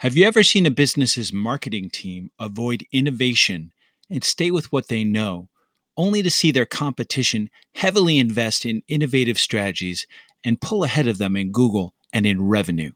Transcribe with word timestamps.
Have 0.00 0.16
you 0.16 0.24
ever 0.24 0.42
seen 0.42 0.64
a 0.64 0.70
business's 0.70 1.30
marketing 1.30 1.90
team 1.90 2.30
avoid 2.38 2.86
innovation 2.90 3.70
and 4.08 4.24
stay 4.24 4.50
with 4.50 4.72
what 4.72 4.88
they 4.88 5.04
know, 5.04 5.50
only 5.98 6.22
to 6.22 6.30
see 6.30 6.50
their 6.50 6.64
competition 6.64 7.50
heavily 7.74 8.16
invest 8.16 8.64
in 8.64 8.82
innovative 8.88 9.38
strategies 9.38 10.06
and 10.42 10.58
pull 10.58 10.84
ahead 10.84 11.06
of 11.06 11.18
them 11.18 11.36
in 11.36 11.52
Google 11.52 11.92
and 12.14 12.24
in 12.24 12.48
revenue? 12.48 12.92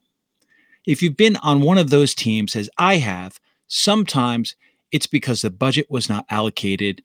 If 0.87 1.03
you've 1.03 1.14
been 1.14 1.37
on 1.37 1.61
one 1.61 1.77
of 1.77 1.90
those 1.90 2.14
teams, 2.14 2.56
as 2.56 2.71
I 2.79 2.96
have, 2.96 3.39
sometimes 3.68 4.57
it's 4.91 5.07
because 5.07 5.43
the 5.43 5.50
budget 5.50 5.91
was 5.91 6.09
not 6.09 6.25
allocated 6.30 7.02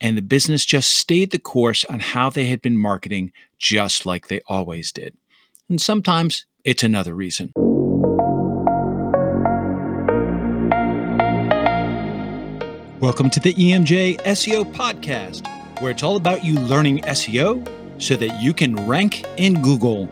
and 0.00 0.16
the 0.16 0.22
business 0.22 0.64
just 0.64 0.94
stayed 0.94 1.30
the 1.30 1.38
course 1.38 1.84
on 1.84 2.00
how 2.00 2.30
they 2.30 2.46
had 2.46 2.62
been 2.62 2.78
marketing, 2.78 3.32
just 3.58 4.06
like 4.06 4.28
they 4.28 4.40
always 4.46 4.92
did. 4.92 5.14
And 5.68 5.78
sometimes 5.78 6.46
it's 6.64 6.82
another 6.82 7.14
reason. 7.14 7.52
Welcome 13.02 13.30
to 13.30 13.40
the 13.40 13.52
EMJ 13.54 14.20
SEO 14.20 14.72
podcast, 14.74 15.48
where 15.80 15.90
it's 15.90 16.04
all 16.04 16.14
about 16.14 16.44
you 16.44 16.54
learning 16.54 17.00
SEO 17.00 17.66
so 18.00 18.14
that 18.14 18.40
you 18.40 18.54
can 18.54 18.76
rank 18.86 19.24
in 19.36 19.60
Google. 19.60 20.06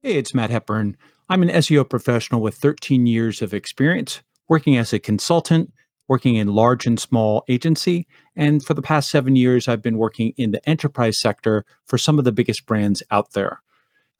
Hey, 0.00 0.16
it's 0.16 0.32
Matt 0.32 0.48
Hepburn. 0.48 0.96
I'm 1.28 1.42
an 1.42 1.50
SEO 1.50 1.86
professional 1.86 2.40
with 2.40 2.54
13 2.54 3.06
years 3.06 3.42
of 3.42 3.52
experience 3.52 4.22
working 4.48 4.78
as 4.78 4.94
a 4.94 4.98
consultant, 4.98 5.74
working 6.08 6.36
in 6.36 6.54
large 6.54 6.86
and 6.86 6.98
small 6.98 7.44
agency, 7.46 8.06
and 8.34 8.64
for 8.64 8.72
the 8.72 8.80
past 8.80 9.10
7 9.10 9.36
years 9.36 9.68
I've 9.68 9.82
been 9.82 9.98
working 9.98 10.32
in 10.38 10.52
the 10.52 10.66
enterprise 10.66 11.20
sector 11.20 11.66
for 11.84 11.98
some 11.98 12.18
of 12.18 12.24
the 12.24 12.32
biggest 12.32 12.64
brands 12.64 13.02
out 13.10 13.34
there. 13.34 13.60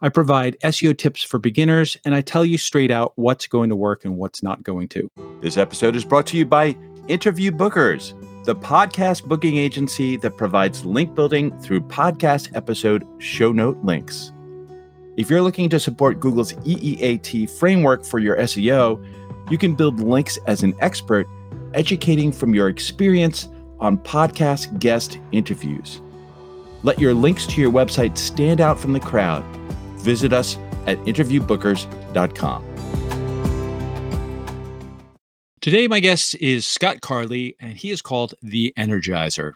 I 0.03 0.11
provide 0.11 0.59
SEO 0.63 0.97
tips 0.97 1.23
for 1.23 1.39
beginners 1.39 1.97
and 2.05 2.15
I 2.15 2.21
tell 2.21 2.45
you 2.45 2.59
straight 2.59 2.91
out 2.91 3.15
what's 3.17 3.47
going 3.47 3.71
to 3.71 3.77
work 3.77 4.05
and 4.05 4.19
what's 4.19 4.43
not 4.43 4.63
going 4.63 4.89
to. 4.89 5.11
This 5.41 5.57
episode 5.57 5.97
is 5.97 6.05
brought 6.05 6.27
to 6.27 6.37
you 6.37 6.45
by 6.45 6.77
Interview 7.09 7.51
Bookers, 7.51 8.13
the 8.45 8.55
podcast 8.55 9.25
booking 9.25 9.57
agency 9.57 10.19
that 10.19 10.37
provides 10.37 10.85
link 10.85 11.15
building 11.15 11.59
through 11.61 11.81
podcast 11.81 12.55
episode 12.55 13.07
show 13.17 13.53
note 13.53 13.79
links. 13.85 14.33
If 15.17 15.31
you're 15.31 15.41
looking 15.41 15.71
to 15.71 15.81
support 15.81 16.21
Google's 16.21 16.53
EEAT 16.53 17.49
framework 17.59 18.05
for 18.05 18.19
your 18.19 18.37
SEO, 18.37 19.03
you 19.51 19.57
can 19.57 19.75
build 19.75 20.01
links 20.01 20.39
as 20.47 20.63
an 20.63 20.75
expert, 20.81 21.27
educating 21.73 22.33
from 22.33 22.55
your 22.55 22.69
experience 22.69 23.49
on 23.81 23.97
podcast 23.97 24.79
guest 24.79 25.19
interviews. 25.33 26.03
Let 26.83 26.99
your 26.99 27.15
links 27.15 27.47
to 27.47 27.63
your 27.63 27.73
website 27.73 28.19
stand 28.19 28.61
out 28.61 28.79
from 28.79 28.93
the 28.93 29.01
crowd 29.01 29.43
visit 30.07 30.33
us 30.33 30.57
at 30.87 30.97
interviewbookers.com. 31.01 32.65
Today, 35.61 35.89
my 35.89 35.99
guest 35.99 36.37
is 36.37 36.65
Scott 36.65 37.01
Carley, 37.01 37.57
and 37.59 37.77
he 37.77 37.91
is 37.91 38.01
called 38.01 38.35
The 38.41 38.73
Energizer. 38.79 39.55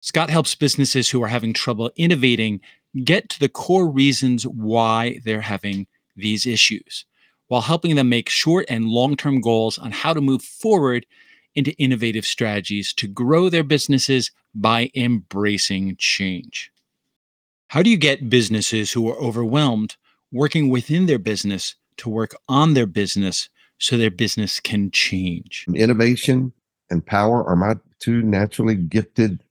Scott 0.00 0.30
helps 0.30 0.54
businesses 0.54 1.10
who 1.10 1.20
are 1.24 1.28
having 1.28 1.52
trouble 1.52 1.90
innovating 1.96 2.60
get 3.02 3.28
to 3.30 3.40
the 3.40 3.48
core 3.48 3.90
reasons 3.90 4.46
why 4.46 5.18
they're 5.24 5.40
having 5.40 5.88
these 6.14 6.46
issues, 6.46 7.04
while 7.48 7.62
helping 7.62 7.96
them 7.96 8.08
make 8.08 8.28
short 8.28 8.66
and 8.68 8.86
long 8.86 9.16
term 9.16 9.40
goals 9.40 9.76
on 9.76 9.90
how 9.90 10.14
to 10.14 10.20
move 10.20 10.42
forward 10.42 11.04
into 11.56 11.76
innovative 11.78 12.24
strategies 12.24 12.92
to 12.94 13.08
grow 13.08 13.48
their 13.48 13.64
businesses 13.64 14.30
by 14.54 14.88
embracing 14.94 15.96
change. 15.98 16.70
How 17.70 17.84
do 17.84 17.90
you 17.90 17.96
get 17.96 18.28
businesses 18.28 18.90
who 18.90 19.08
are 19.08 19.16
overwhelmed 19.18 19.94
working 20.32 20.70
within 20.70 21.06
their 21.06 21.20
business 21.20 21.76
to 21.98 22.08
work 22.10 22.34
on 22.48 22.74
their 22.74 22.84
business 22.84 23.48
so 23.78 23.96
their 23.96 24.10
business 24.10 24.58
can 24.58 24.90
change? 24.90 25.66
Innovation 25.72 26.52
and 26.90 27.06
power 27.06 27.44
are 27.44 27.54
my 27.54 27.76
two 28.00 28.22
naturally 28.22 28.74
gifted 28.74 29.44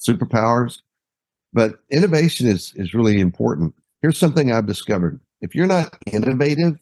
superpowers. 0.00 0.80
But 1.52 1.78
innovation 1.92 2.48
is, 2.48 2.72
is 2.74 2.92
really 2.92 3.20
important. 3.20 3.72
Here's 4.02 4.18
something 4.18 4.50
I've 4.50 4.66
discovered 4.66 5.20
if 5.40 5.54
you're 5.54 5.68
not 5.68 5.96
innovative, 6.06 6.80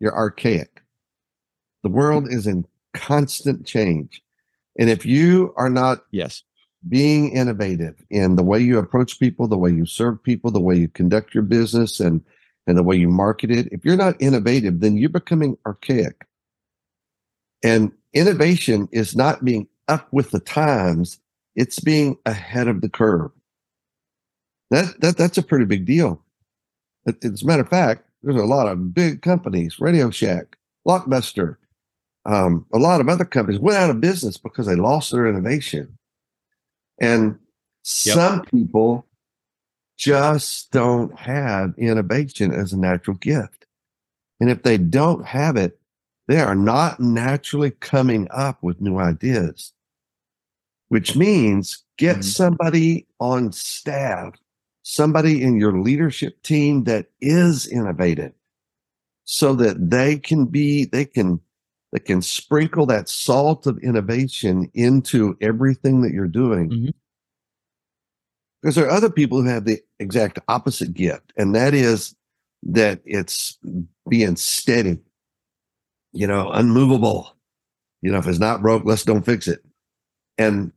you're 0.00 0.16
archaic. 0.16 0.82
The 1.84 1.88
world 1.88 2.26
is 2.32 2.48
in 2.48 2.66
constant 2.94 3.64
change. 3.64 4.24
And 4.76 4.90
if 4.90 5.06
you 5.06 5.54
are 5.56 5.70
not 5.70 6.04
yes 6.10 6.42
being 6.88 7.30
innovative 7.32 7.94
in 8.10 8.36
the 8.36 8.42
way 8.42 8.60
you 8.60 8.78
approach 8.78 9.18
people, 9.18 9.48
the 9.48 9.58
way 9.58 9.70
you 9.70 9.86
serve 9.86 10.22
people, 10.22 10.50
the 10.50 10.60
way 10.60 10.76
you 10.76 10.88
conduct 10.88 11.34
your 11.34 11.42
business, 11.42 12.00
and 12.00 12.22
and 12.66 12.78
the 12.78 12.82
way 12.82 12.96
you 12.96 13.08
market 13.08 13.50
it. 13.50 13.68
If 13.72 13.84
you're 13.84 13.96
not 13.96 14.20
innovative, 14.20 14.80
then 14.80 14.96
you're 14.96 15.10
becoming 15.10 15.56
archaic. 15.66 16.26
And 17.62 17.92
innovation 18.12 18.88
is 18.92 19.14
not 19.14 19.44
being 19.44 19.68
up 19.88 20.08
with 20.12 20.30
the 20.30 20.40
times; 20.40 21.18
it's 21.56 21.80
being 21.80 22.16
ahead 22.26 22.68
of 22.68 22.80
the 22.80 22.88
curve. 22.88 23.30
That 24.70 25.00
that 25.00 25.16
that's 25.16 25.38
a 25.38 25.42
pretty 25.42 25.64
big 25.64 25.84
deal. 25.84 26.22
As 27.06 27.42
a 27.42 27.46
matter 27.46 27.62
of 27.62 27.68
fact, 27.68 28.08
there's 28.22 28.40
a 28.40 28.46
lot 28.46 28.66
of 28.66 28.94
big 28.94 29.20
companies, 29.20 29.78
Radio 29.78 30.10
Shack, 30.10 30.56
Blockbuster, 30.86 31.56
um, 32.26 32.66
a 32.72 32.78
lot 32.78 33.00
of 33.00 33.08
other 33.08 33.24
companies 33.24 33.60
went 33.60 33.78
out 33.78 33.90
of 33.90 34.00
business 34.00 34.36
because 34.36 34.66
they 34.66 34.76
lost 34.76 35.12
their 35.12 35.26
innovation. 35.26 35.98
And 37.00 37.38
yep. 38.04 38.14
some 38.14 38.42
people 38.42 39.06
just 39.96 40.70
don't 40.72 41.16
have 41.18 41.74
innovation 41.78 42.52
as 42.52 42.72
a 42.72 42.78
natural 42.78 43.16
gift. 43.16 43.66
And 44.40 44.50
if 44.50 44.62
they 44.62 44.78
don't 44.78 45.24
have 45.24 45.56
it, 45.56 45.78
they 46.26 46.40
are 46.40 46.54
not 46.54 47.00
naturally 47.00 47.70
coming 47.70 48.28
up 48.30 48.62
with 48.62 48.80
new 48.80 48.98
ideas, 48.98 49.72
which 50.88 51.16
means 51.16 51.84
get 51.98 52.16
mm-hmm. 52.16 52.22
somebody 52.22 53.06
on 53.20 53.52
staff, 53.52 54.34
somebody 54.82 55.42
in 55.42 55.56
your 55.56 55.80
leadership 55.80 56.42
team 56.42 56.84
that 56.84 57.06
is 57.20 57.66
innovative 57.66 58.32
so 59.24 59.54
that 59.54 59.90
they 59.90 60.18
can 60.18 60.46
be, 60.46 60.84
they 60.84 61.04
can 61.04 61.40
that 61.94 62.04
can 62.04 62.20
sprinkle 62.20 62.86
that 62.86 63.08
salt 63.08 63.68
of 63.68 63.78
innovation 63.78 64.68
into 64.74 65.36
everything 65.40 66.02
that 66.02 66.12
you're 66.12 66.26
doing. 66.26 66.68
Mm-hmm. 66.68 66.90
Because 68.60 68.74
there 68.74 68.86
are 68.86 68.90
other 68.90 69.10
people 69.10 69.40
who 69.40 69.48
have 69.48 69.64
the 69.64 69.80
exact 70.00 70.40
opposite 70.48 70.92
gift, 70.92 71.32
and 71.36 71.54
that 71.54 71.72
is 71.72 72.16
that 72.64 73.00
it's 73.04 73.58
being 74.08 74.34
steady, 74.34 74.98
you 76.12 76.26
know, 76.26 76.50
unmovable. 76.50 77.36
You 78.02 78.10
know, 78.10 78.18
if 78.18 78.26
it's 78.26 78.40
not 78.40 78.60
broke, 78.60 78.84
let's 78.84 79.04
don't 79.04 79.24
fix 79.24 79.46
it. 79.46 79.64
And 80.36 80.72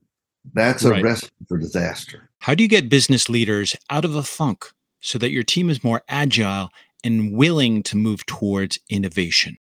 that's 0.54 0.84
a 0.84 0.92
right. 0.92 1.04
recipe 1.04 1.34
for 1.48 1.58
disaster. 1.58 2.30
How 2.40 2.54
do 2.54 2.62
you 2.62 2.70
get 2.70 2.90
business 2.90 3.28
leaders 3.28 3.76
out 3.90 4.06
of 4.06 4.16
a 4.16 4.24
funk 4.24 4.66
so 5.02 5.18
that 5.18 5.32
your 5.32 5.44
team 5.44 5.70
is 5.70 5.84
more 5.84 6.04
agile 6.10 6.70
and 7.04 7.34
willing 7.34 7.82
to 7.84 7.98
move 7.98 8.24
towards 8.28 8.80
innovation? 8.90 9.58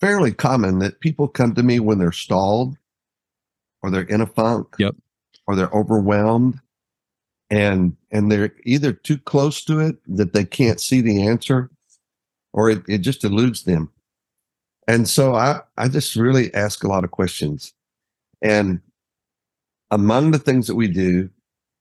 Fairly 0.00 0.32
common 0.32 0.78
that 0.80 1.00
people 1.00 1.28
come 1.28 1.54
to 1.54 1.62
me 1.62 1.80
when 1.80 1.98
they're 1.98 2.12
stalled 2.12 2.76
or 3.82 3.90
they're 3.90 4.02
in 4.02 4.20
a 4.20 4.26
funk 4.26 4.68
yep. 4.78 4.94
or 5.46 5.56
they're 5.56 5.70
overwhelmed 5.70 6.60
and 7.50 7.96
and 8.10 8.30
they're 8.30 8.52
either 8.64 8.92
too 8.92 9.18
close 9.18 9.64
to 9.64 9.80
it 9.80 9.96
that 10.06 10.32
they 10.32 10.44
can't 10.44 10.80
see 10.80 11.00
the 11.00 11.26
answer 11.26 11.70
or 12.52 12.70
it, 12.70 12.82
it 12.88 12.98
just 12.98 13.24
eludes 13.24 13.64
them. 13.64 13.90
And 14.88 15.08
so 15.08 15.34
i 15.34 15.60
i 15.76 15.88
just 15.88 16.16
really 16.16 16.52
ask 16.54 16.82
a 16.82 16.88
lot 16.88 17.04
of 17.04 17.10
questions. 17.10 17.72
And 18.42 18.80
among 19.90 20.32
the 20.32 20.38
things 20.38 20.66
that 20.66 20.74
we 20.74 20.88
do 20.88 21.30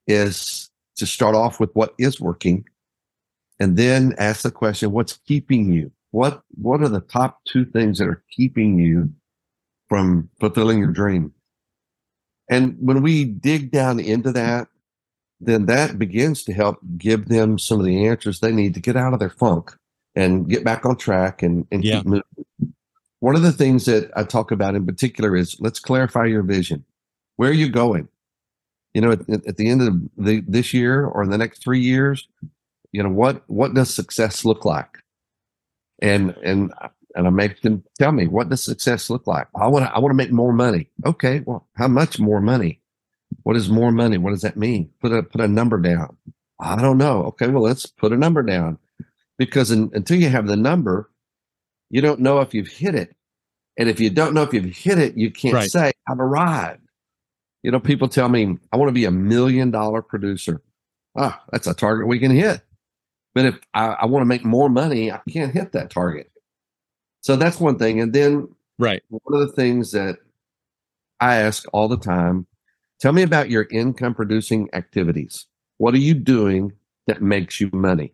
is 0.07 0.69
to 0.97 1.05
start 1.05 1.35
off 1.35 1.59
with 1.59 1.75
what 1.75 1.95
is 1.97 2.21
working 2.21 2.65
and 3.59 3.77
then 3.77 4.13
ask 4.17 4.43
the 4.43 4.51
question 4.51 4.91
what's 4.91 5.17
keeping 5.25 5.71
you 5.71 5.91
what 6.15 6.43
what 6.55 6.81
are 6.81 6.87
the 6.87 7.01
top 7.01 7.41
two 7.43 7.65
things 7.65 7.99
that 7.99 8.07
are 8.07 8.23
keeping 8.31 8.79
you 8.79 9.11
from 9.89 10.29
fulfilling 10.39 10.79
your 10.79 10.91
dream? 10.91 11.33
And 12.49 12.77
when 12.79 13.01
we 13.01 13.25
dig 13.25 13.71
down 13.71 13.99
into 13.99 14.31
that 14.31 14.69
then 15.41 15.65
that 15.65 15.99
begins 15.99 16.45
to 16.45 16.53
help 16.53 16.79
give 16.97 17.27
them 17.27 17.59
some 17.59 17.79
of 17.79 17.85
the 17.85 18.07
answers 18.07 18.39
they 18.39 18.53
need 18.53 18.73
to 18.73 18.79
get 18.79 18.95
out 18.95 19.13
of 19.13 19.19
their 19.19 19.29
funk 19.29 19.73
and 20.15 20.47
get 20.47 20.63
back 20.63 20.85
on 20.85 20.95
track 20.95 21.43
and, 21.43 21.67
and 21.73 21.83
yeah. 21.83 21.97
keep 21.97 22.05
moving. 22.05 22.23
One 23.19 23.35
of 23.35 23.41
the 23.41 23.51
things 23.51 23.83
that 23.85 24.09
i 24.15 24.23
talk 24.23 24.51
about 24.51 24.75
in 24.75 24.85
particular 24.85 25.35
is 25.35 25.57
let's 25.59 25.81
clarify 25.81 26.25
your 26.25 26.43
vision. 26.43 26.85
Where 27.35 27.49
are 27.49 27.61
you 27.63 27.67
going? 27.69 28.07
You 28.93 29.01
know 29.01 29.11
at, 29.11 29.29
at 29.29 29.57
the 29.57 29.69
end 29.69 29.81
of 29.81 30.25
the, 30.25 30.41
this 30.47 30.73
year 30.73 31.05
or 31.05 31.23
in 31.23 31.29
the 31.29 31.37
next 31.37 31.61
three 31.61 31.81
years 31.81 32.25
you 32.93 33.03
know 33.03 33.09
what 33.09 33.43
what 33.47 33.73
does 33.73 33.93
success 33.93 34.45
look 34.45 34.63
like 34.63 34.99
and 36.01 36.35
and 36.43 36.73
and 37.15 37.27
I 37.27 37.29
make 37.29 37.61
them 37.61 37.83
tell 37.97 38.11
me 38.11 38.27
what 38.27 38.49
does 38.49 38.63
success 38.63 39.09
look 39.09 39.25
like. 39.27 39.47
I 39.55 39.67
want 39.67 39.85
to 39.85 39.91
I 39.93 39.99
want 39.99 40.11
to 40.11 40.15
make 40.17 40.31
more 40.31 40.53
money. 40.53 40.89
Okay, 41.05 41.41
well, 41.45 41.67
how 41.75 41.87
much 41.87 42.19
more 42.19 42.41
money? 42.41 42.81
What 43.43 43.55
is 43.55 43.69
more 43.69 43.91
money? 43.91 44.17
What 44.17 44.31
does 44.31 44.41
that 44.41 44.57
mean? 44.57 44.89
Put 45.01 45.11
a 45.11 45.23
put 45.23 45.41
a 45.41 45.47
number 45.47 45.77
down. 45.79 46.17
I 46.59 46.81
don't 46.81 46.97
know. 46.97 47.23
Okay, 47.25 47.47
well, 47.47 47.63
let's 47.63 47.85
put 47.85 48.13
a 48.13 48.17
number 48.17 48.41
down 48.43 48.77
because 49.37 49.71
in, 49.71 49.91
until 49.93 50.17
you 50.19 50.29
have 50.29 50.47
the 50.47 50.55
number, 50.55 51.09
you 51.89 52.01
don't 52.01 52.21
know 52.21 52.39
if 52.41 52.53
you've 52.53 52.67
hit 52.69 52.95
it. 52.95 53.15
And 53.77 53.89
if 53.89 53.99
you 53.99 54.09
don't 54.09 54.33
know 54.33 54.41
if 54.43 54.53
you've 54.53 54.73
hit 54.73 54.97
it, 54.99 55.17
you 55.17 55.31
can't 55.31 55.53
Right. 55.53 55.69
say, 55.69 55.91
I've 56.07 56.19
arrived. 56.19 56.81
You 57.61 57.71
know, 57.71 57.79
people 57.79 58.07
tell 58.07 58.29
me, 58.29 58.57
I 58.71 58.77
want 58.77 58.87
to 58.89 58.93
be 58.93 59.03
a 59.05 59.11
million 59.11 59.69
dollar 59.71 60.01
producer. 60.01 60.61
Ah, 61.17 61.43
that's 61.51 61.67
a 61.67 61.73
target 61.73 62.07
we 62.07 62.19
can 62.19 62.31
hit. 62.31 62.61
But 63.35 63.45
if 63.45 63.59
I, 63.75 63.87
I 63.87 64.05
want 64.07 64.21
to 64.21 64.27
make 64.27 64.45
more 64.45 64.69
money, 64.69 65.11
I 65.11 65.21
can't 65.29 65.53
hit 65.53 65.73
that 65.73 65.91
target. 65.91 66.31
So 67.21 67.35
that's 67.35 67.59
one 67.59 67.77
thing. 67.79 68.01
And 68.01 68.13
then 68.13 68.49
Right. 68.79 69.03
one 69.09 69.41
of 69.41 69.47
the 69.47 69.53
things 69.55 69.91
that 69.93 70.17
I 71.19 71.37
ask 71.37 71.65
all 71.73 71.87
the 71.87 71.97
time 71.97 72.47
tell 72.99 73.13
me 73.13 73.23
about 73.23 73.49
your 73.49 73.67
income 73.71 74.13
producing 74.15 74.69
activities. 74.73 75.45
What 75.77 75.93
are 75.93 75.99
you 75.99 76.13
doing 76.13 76.73
that 77.07 77.21
makes 77.21 77.59
you 77.61 77.69
money? 77.73 78.13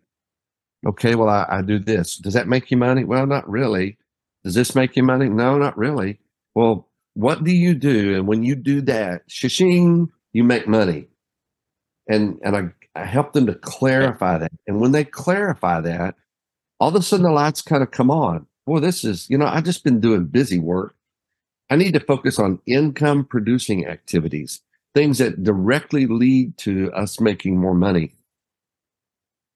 Okay, 0.86 1.14
well, 1.14 1.28
I, 1.28 1.46
I 1.48 1.62
do 1.62 1.78
this. 1.78 2.16
Does 2.16 2.34
that 2.34 2.48
make 2.48 2.70
you 2.70 2.76
money? 2.76 3.04
Well, 3.04 3.26
not 3.26 3.48
really. 3.48 3.98
Does 4.44 4.54
this 4.54 4.74
make 4.74 4.96
you 4.96 5.04
money? 5.04 5.28
No, 5.28 5.56
not 5.58 5.78
really. 5.78 6.18
Well, 6.54 6.88
what 7.14 7.44
do 7.44 7.52
you 7.52 7.74
do? 7.74 8.16
And 8.16 8.26
when 8.26 8.42
you 8.42 8.56
do 8.56 8.80
that, 8.82 9.28
shishing, 9.28 10.08
you 10.32 10.42
make 10.44 10.66
money. 10.66 11.08
And 12.08 12.40
and 12.42 12.56
I, 12.56 12.62
I 12.94 13.04
help 13.04 13.32
them 13.32 13.46
to 13.46 13.54
clarify 13.54 14.38
that. 14.38 14.52
And 14.66 14.80
when 14.80 14.92
they 14.92 15.04
clarify 15.04 15.80
that, 15.80 16.14
all 16.78 16.88
of 16.88 16.94
a 16.94 17.02
sudden 17.02 17.24
the 17.24 17.30
lights 17.30 17.62
kind 17.62 17.82
of 17.82 17.90
come 17.90 18.10
on. 18.10 18.46
Boy, 18.66 18.80
this 18.80 19.04
is, 19.04 19.28
you 19.30 19.38
know, 19.38 19.46
I've 19.46 19.64
just 19.64 19.84
been 19.84 20.00
doing 20.00 20.26
busy 20.26 20.58
work. 20.58 20.94
I 21.70 21.76
need 21.76 21.94
to 21.94 22.00
focus 22.00 22.38
on 22.38 22.60
income 22.66 23.24
producing 23.24 23.86
activities, 23.86 24.60
things 24.94 25.18
that 25.18 25.42
directly 25.42 26.06
lead 26.06 26.56
to 26.58 26.92
us 26.92 27.18
making 27.20 27.58
more 27.58 27.74
money. 27.74 28.12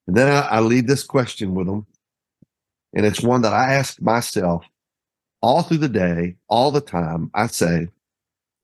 And 0.07 0.17
then 0.17 0.29
I, 0.29 0.41
I 0.47 0.61
leave 0.61 0.87
this 0.87 1.03
question 1.03 1.55
with 1.55 1.67
them. 1.67 1.87
And 2.95 3.05
it's 3.05 3.23
one 3.23 3.43
that 3.43 3.53
I 3.53 3.75
ask 3.75 4.01
myself 4.01 4.65
all 5.43 5.63
through 5.63 5.79
the 5.79 5.89
day, 5.89 6.37
all 6.49 6.71
the 6.71 6.81
time. 6.81 7.31
I 7.35 7.49
say, 7.49 7.89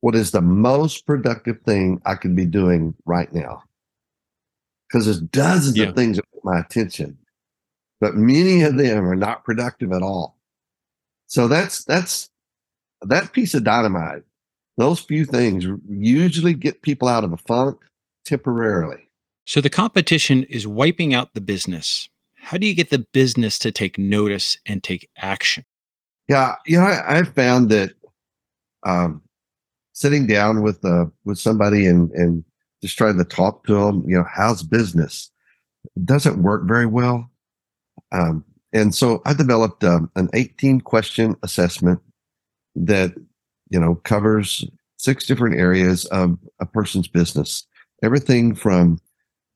what 0.00 0.14
is 0.14 0.30
the 0.30 0.40
most 0.40 1.06
productive 1.06 1.60
thing 1.60 2.00
I 2.06 2.14
could 2.14 2.34
be 2.34 2.46
doing 2.46 2.94
right 3.04 3.32
now? 3.32 3.64
Because 4.93 5.06
there's 5.06 5.21
dozens 5.21 5.79
Yeah. 5.79 5.87
of 5.87 5.94
things 5.97 6.19
that 6.19 6.31
get 6.35 6.44
my 6.44 6.61
attention, 6.61 7.17
but 7.99 8.15
many 8.15 8.61
of 8.61 8.77
them 8.77 9.06
are 9.06 9.17
not 9.17 9.43
productive 9.43 9.91
at 9.91 10.03
all. 10.03 10.37
So 11.29 11.49
that's 11.49 11.83
that's 11.85 12.29
that 13.00 13.33
piece 13.33 13.55
of 13.55 13.65
dynamite. 13.65 14.23
Those 14.77 15.00
few 15.00 15.25
things 15.25 15.67
usually 15.89 16.53
get 16.53 16.83
people 16.83 17.09
out 17.09 17.25
of 17.25 17.33
a 17.33 17.39
funk 17.39 17.79
temporarily. 18.27 19.09
So 19.47 19.61
the 19.62 19.71
competition 19.71 20.44
is 20.44 20.67
wiping 20.67 21.15
out 21.15 21.33
the 21.33 21.41
business. 21.41 22.09
How 22.37 22.59
do 22.59 22.67
you 22.67 22.75
get 22.75 22.91
the 22.91 23.06
business 23.12 23.59
to 23.61 23.73
take 23.73 23.99
notice 23.99 24.59
and 24.67 24.83
take 24.83 25.09
action? 25.17 25.65
Yeah, 26.29 26.56
you 26.67 26.79
know, 26.79 26.85
I, 26.85 27.19
I've 27.19 27.35
found 27.35 27.71
that 27.71 27.93
um, 28.85 29.23
sitting 29.94 30.27
down 30.27 30.62
with 30.62 30.85
uh, 30.85 31.06
with 31.25 31.39
somebody 31.39 31.87
and 31.87 32.11
and 32.12 32.44
just 32.82 32.99
trying 32.99 33.19
to 33.19 33.25
talk 33.25 33.64
to 33.67 33.75
them, 33.75 34.05
you 34.06 34.17
know, 34.17 34.26
how's 34.29 34.62
business 34.62 35.31
doesn't 36.05 36.43
work 36.43 36.62
very 36.67 36.87
well. 36.87 37.31
Um, 38.12 38.44
and 38.73 38.94
so 38.94 39.23
I 39.26 39.34
developed 39.34 39.84
um, 39.84 40.11
an 40.17 40.31
18 40.32 40.81
question 40.81 41.37
assessment 41.43 42.00
that 42.75 43.12
you 43.69 43.79
know 43.79 43.96
covers 43.96 44.64
six 44.96 45.26
different 45.26 45.58
areas 45.58 46.05
of 46.06 46.38
a 46.61 46.67
person's 46.67 47.08
business. 47.08 47.67
Everything 48.02 48.55
from 48.55 49.00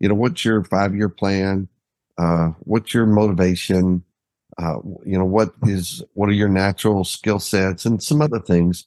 you 0.00 0.08
know 0.08 0.14
what's 0.14 0.44
your 0.44 0.64
five 0.64 0.94
year 0.94 1.08
plan, 1.08 1.69
uh, 2.19 2.49
what's 2.61 2.93
your 2.93 3.06
motivation, 3.06 4.05
uh, 4.58 4.78
you 5.05 5.19
know 5.19 5.25
what 5.25 5.55
is 5.62 6.02
what 6.12 6.28
are 6.28 6.34
your 6.34 6.49
natural 6.49 7.05
skill 7.05 7.38
sets 7.38 7.87
and 7.87 8.02
some 8.02 8.20
other 8.20 8.40
things 8.40 8.87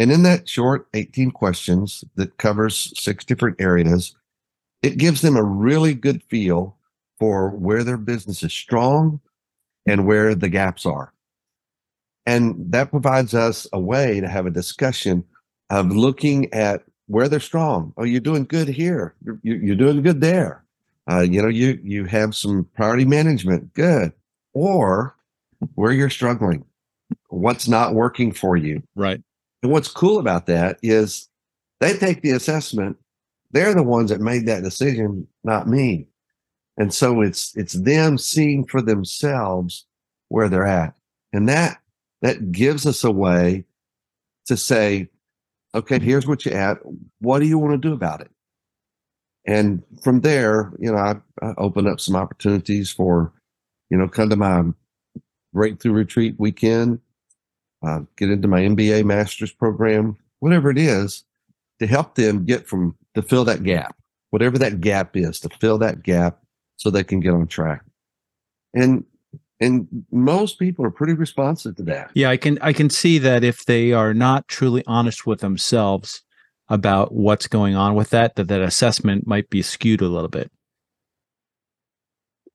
and 0.00 0.10
in 0.10 0.24
that 0.24 0.48
short 0.48 0.88
18 0.94 1.30
questions 1.30 2.02
that 2.16 2.38
covers 2.38 2.92
six 3.00 3.24
different 3.24 3.60
areas 3.60 4.14
it 4.82 4.96
gives 4.96 5.20
them 5.20 5.36
a 5.36 5.42
really 5.42 5.94
good 5.94 6.22
feel 6.24 6.76
for 7.18 7.50
where 7.50 7.84
their 7.84 7.98
business 7.98 8.42
is 8.42 8.52
strong 8.52 9.20
and 9.86 10.06
where 10.06 10.34
the 10.34 10.48
gaps 10.48 10.86
are. 10.86 11.12
And 12.26 12.54
that 12.72 12.90
provides 12.90 13.34
us 13.34 13.66
a 13.72 13.80
way 13.80 14.20
to 14.20 14.28
have 14.28 14.46
a 14.46 14.50
discussion 14.50 15.24
of 15.68 15.94
looking 15.94 16.52
at 16.52 16.84
where 17.06 17.28
they're 17.28 17.40
strong. 17.40 17.92
Oh 17.96 18.04
you're 18.04 18.20
doing 18.20 18.44
good 18.44 18.68
here. 18.68 19.14
You're, 19.22 19.38
you're 19.42 19.76
doing 19.76 20.02
good 20.02 20.20
there. 20.20 20.64
Uh, 21.10 21.20
you 21.20 21.42
know 21.42 21.48
you 21.48 21.80
you 21.82 22.04
have 22.04 22.36
some 22.36 22.68
priority 22.74 23.04
management. 23.04 23.74
Good. 23.74 24.12
Or 24.52 25.16
where 25.74 25.92
you're 25.92 26.10
struggling, 26.10 26.64
what's 27.28 27.68
not 27.68 27.94
working 27.94 28.32
for 28.32 28.56
you. 28.56 28.82
Right. 28.94 29.22
And 29.62 29.72
what's 29.72 29.88
cool 29.88 30.18
about 30.18 30.46
that 30.46 30.78
is 30.82 31.28
they 31.80 31.94
take 31.96 32.22
the 32.22 32.30
assessment. 32.30 32.96
They're 33.50 33.74
the 33.74 33.82
ones 33.82 34.10
that 34.10 34.20
made 34.20 34.46
that 34.46 34.62
decision, 34.62 35.26
not 35.44 35.68
me. 35.68 36.06
And 36.76 36.94
so 36.94 37.20
it's 37.20 37.54
it's 37.56 37.74
them 37.74 38.16
seeing 38.16 38.66
for 38.66 38.80
themselves 38.80 39.86
where 40.28 40.48
they're 40.48 40.66
at. 40.66 40.94
And 41.32 41.48
that 41.48 41.78
that 42.22 42.52
gives 42.52 42.86
us 42.86 43.04
a 43.04 43.10
way 43.10 43.64
to 44.46 44.56
say, 44.56 45.08
okay, 45.74 45.98
here's 45.98 46.26
what 46.26 46.44
you're 46.44 46.56
at. 46.56 46.78
What 47.20 47.40
do 47.40 47.46
you 47.46 47.58
want 47.58 47.72
to 47.72 47.88
do 47.88 47.92
about 47.92 48.20
it? 48.20 48.30
And 49.46 49.82
from 50.02 50.20
there, 50.20 50.72
you 50.78 50.92
know, 50.92 50.98
I, 50.98 51.16
I 51.42 51.54
open 51.58 51.86
up 51.86 52.00
some 52.00 52.16
opportunities 52.16 52.90
for 52.90 53.32
you 53.90 53.98
know, 53.98 54.08
come 54.08 54.30
to 54.30 54.36
my 54.36 54.62
breakthrough 55.52 55.92
retreat 55.92 56.36
weekend, 56.38 57.00
uh, 57.82 58.00
get 58.16 58.30
into 58.30 58.48
my 58.48 58.60
MBA 58.60 59.04
master's 59.04 59.52
program, 59.52 60.16
whatever 60.40 60.70
it 60.70 60.78
is, 60.78 61.24
to 61.80 61.86
help 61.86 62.14
them 62.14 62.44
get 62.44 62.66
from 62.68 62.96
to 63.14 63.22
fill 63.22 63.44
that 63.44 63.62
gap, 63.62 63.96
whatever 64.30 64.58
that 64.58 64.80
gap 64.80 65.16
is, 65.16 65.40
to 65.40 65.48
fill 65.60 65.78
that 65.78 66.02
gap 66.02 66.42
so 66.76 66.90
they 66.90 67.04
can 67.04 67.20
get 67.20 67.32
on 67.32 67.46
track. 67.46 67.82
And 68.74 69.04
and 69.62 69.86
most 70.10 70.58
people 70.58 70.84
are 70.86 70.90
pretty 70.90 71.12
responsive 71.12 71.76
to 71.76 71.82
that. 71.84 72.10
Yeah, 72.14 72.30
I 72.30 72.36
can 72.36 72.58
I 72.62 72.72
can 72.72 72.88
see 72.90 73.18
that 73.18 73.44
if 73.44 73.64
they 73.66 73.92
are 73.92 74.14
not 74.14 74.48
truly 74.48 74.82
honest 74.86 75.26
with 75.26 75.40
themselves 75.40 76.22
about 76.68 77.12
what's 77.12 77.46
going 77.48 77.74
on 77.74 77.94
with 77.94 78.10
that, 78.10 78.36
that 78.36 78.48
that 78.48 78.62
assessment 78.62 79.26
might 79.26 79.50
be 79.50 79.60
skewed 79.60 80.00
a 80.00 80.08
little 80.08 80.28
bit. 80.28 80.50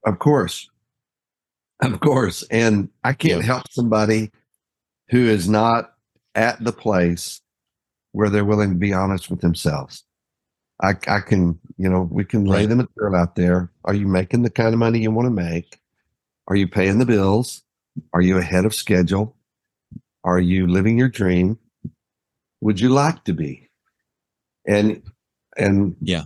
Of 0.06 0.20
course. 0.20 0.70
Of 1.82 2.00
course. 2.00 2.44
And 2.50 2.90
I 3.04 3.14
can't 3.14 3.42
Yeah. 3.42 3.46
help 3.46 3.64
somebody 3.72 4.32
who 5.10 5.28
is 5.28 5.48
not 5.48 5.94
at 6.34 6.64
the 6.64 6.72
place 6.74 7.42
where 8.12 8.30
they're 8.30 8.46
willing 8.46 8.72
to 8.72 8.76
be 8.78 8.94
honest 8.94 9.30
with 9.30 9.42
themselves. 9.42 10.04
I, 10.82 10.94
I 11.08 11.20
can, 11.22 11.60
you 11.78 11.90
know, 11.90 12.08
we 12.12 12.26
can 12.26 12.46
lay 12.46 12.62
Right. 12.62 12.70
the 12.70 12.76
material 12.76 13.16
out 13.16 13.36
there. 13.36 13.72
Are 13.86 13.94
you 13.94 14.08
making 14.08 14.42
the 14.44 14.50
kind 14.50 14.74
of 14.74 14.80
money 14.80 15.00
you 15.00 15.12
want 15.12 15.26
to 15.28 15.32
make? 15.32 15.80
Are 16.48 16.56
you 16.56 16.68
paying 16.68 17.00
the 17.00 17.06
bills? 17.06 17.64
Are 18.14 18.22
you 18.22 18.38
ahead 18.38 18.66
of 18.66 18.76
schedule? 18.76 19.36
Are 20.24 20.40
you 20.40 20.68
living 20.68 20.98
your 20.98 21.08
dream? 21.10 21.58
Would 22.62 22.80
you 22.80 22.90
like 22.90 23.24
to 23.26 23.34
be? 23.34 23.70
And, 24.68 25.02
and 25.58 25.96
Yeah. 26.02 26.24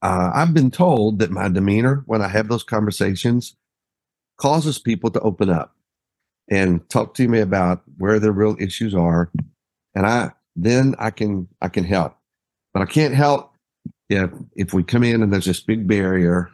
uh, 0.00 0.30
I've 0.32 0.54
been 0.54 0.70
told 0.70 1.18
that 1.18 1.30
my 1.30 1.48
demeanor 1.48 2.02
when 2.06 2.22
I 2.22 2.28
have 2.28 2.48
those 2.48 2.64
conversations 2.64 3.56
causes 4.38 4.78
people 4.78 5.10
to 5.10 5.20
open 5.20 5.50
up 5.50 5.76
and 6.52 6.86
talk 6.90 7.14
to 7.14 7.26
me 7.26 7.40
about 7.40 7.82
where 7.96 8.20
their 8.20 8.32
real 8.32 8.56
issues 8.60 8.94
are 8.94 9.30
and 9.94 10.06
i 10.06 10.30
then 10.54 10.94
i 10.98 11.10
can 11.10 11.48
i 11.62 11.68
can 11.68 11.82
help 11.82 12.14
but 12.74 12.82
i 12.82 12.86
can't 12.86 13.14
help 13.14 13.52
if 14.10 14.30
if 14.54 14.72
we 14.74 14.84
come 14.84 15.02
in 15.02 15.22
and 15.22 15.32
there's 15.32 15.46
this 15.46 15.60
big 15.60 15.88
barrier 15.88 16.50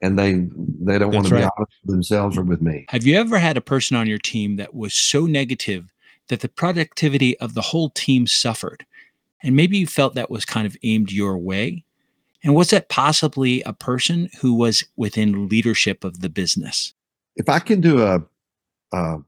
and 0.00 0.18
they 0.18 0.46
they 0.80 0.98
don't 0.98 1.12
want 1.12 1.28
That's 1.28 1.28
to 1.28 1.34
be 1.34 1.42
honest 1.42 1.78
with 1.84 1.94
themselves 1.94 2.38
or 2.38 2.42
with 2.42 2.62
me 2.62 2.86
Have 2.88 3.04
you 3.04 3.16
ever 3.16 3.38
had 3.38 3.56
a 3.56 3.60
person 3.60 3.96
on 3.96 4.06
your 4.06 4.18
team 4.18 4.56
that 4.56 4.74
was 4.74 4.94
so 4.94 5.26
negative 5.26 5.92
that 6.28 6.40
the 6.40 6.48
productivity 6.48 7.38
of 7.38 7.54
the 7.54 7.62
whole 7.62 7.90
team 7.90 8.26
suffered? 8.26 8.84
And 9.42 9.56
maybe 9.56 9.78
you 9.78 9.86
felt 9.86 10.14
that 10.14 10.30
was 10.30 10.44
kind 10.44 10.66
of 10.66 10.76
aimed 10.82 11.10
your 11.10 11.38
way? 11.38 11.84
And 12.44 12.54
was 12.54 12.70
that 12.70 12.88
possibly 12.88 13.62
a 13.62 13.72
person 13.72 14.30
who 14.40 14.54
was 14.54 14.84
within 14.96 15.48
leadership 15.48 16.04
of 16.04 16.20
the 16.20 16.28
business? 16.28 16.94
if 17.38 17.48
i 17.48 17.58
can 17.58 17.80
do 17.80 18.02
a 18.02 18.20
a, 18.92 19.18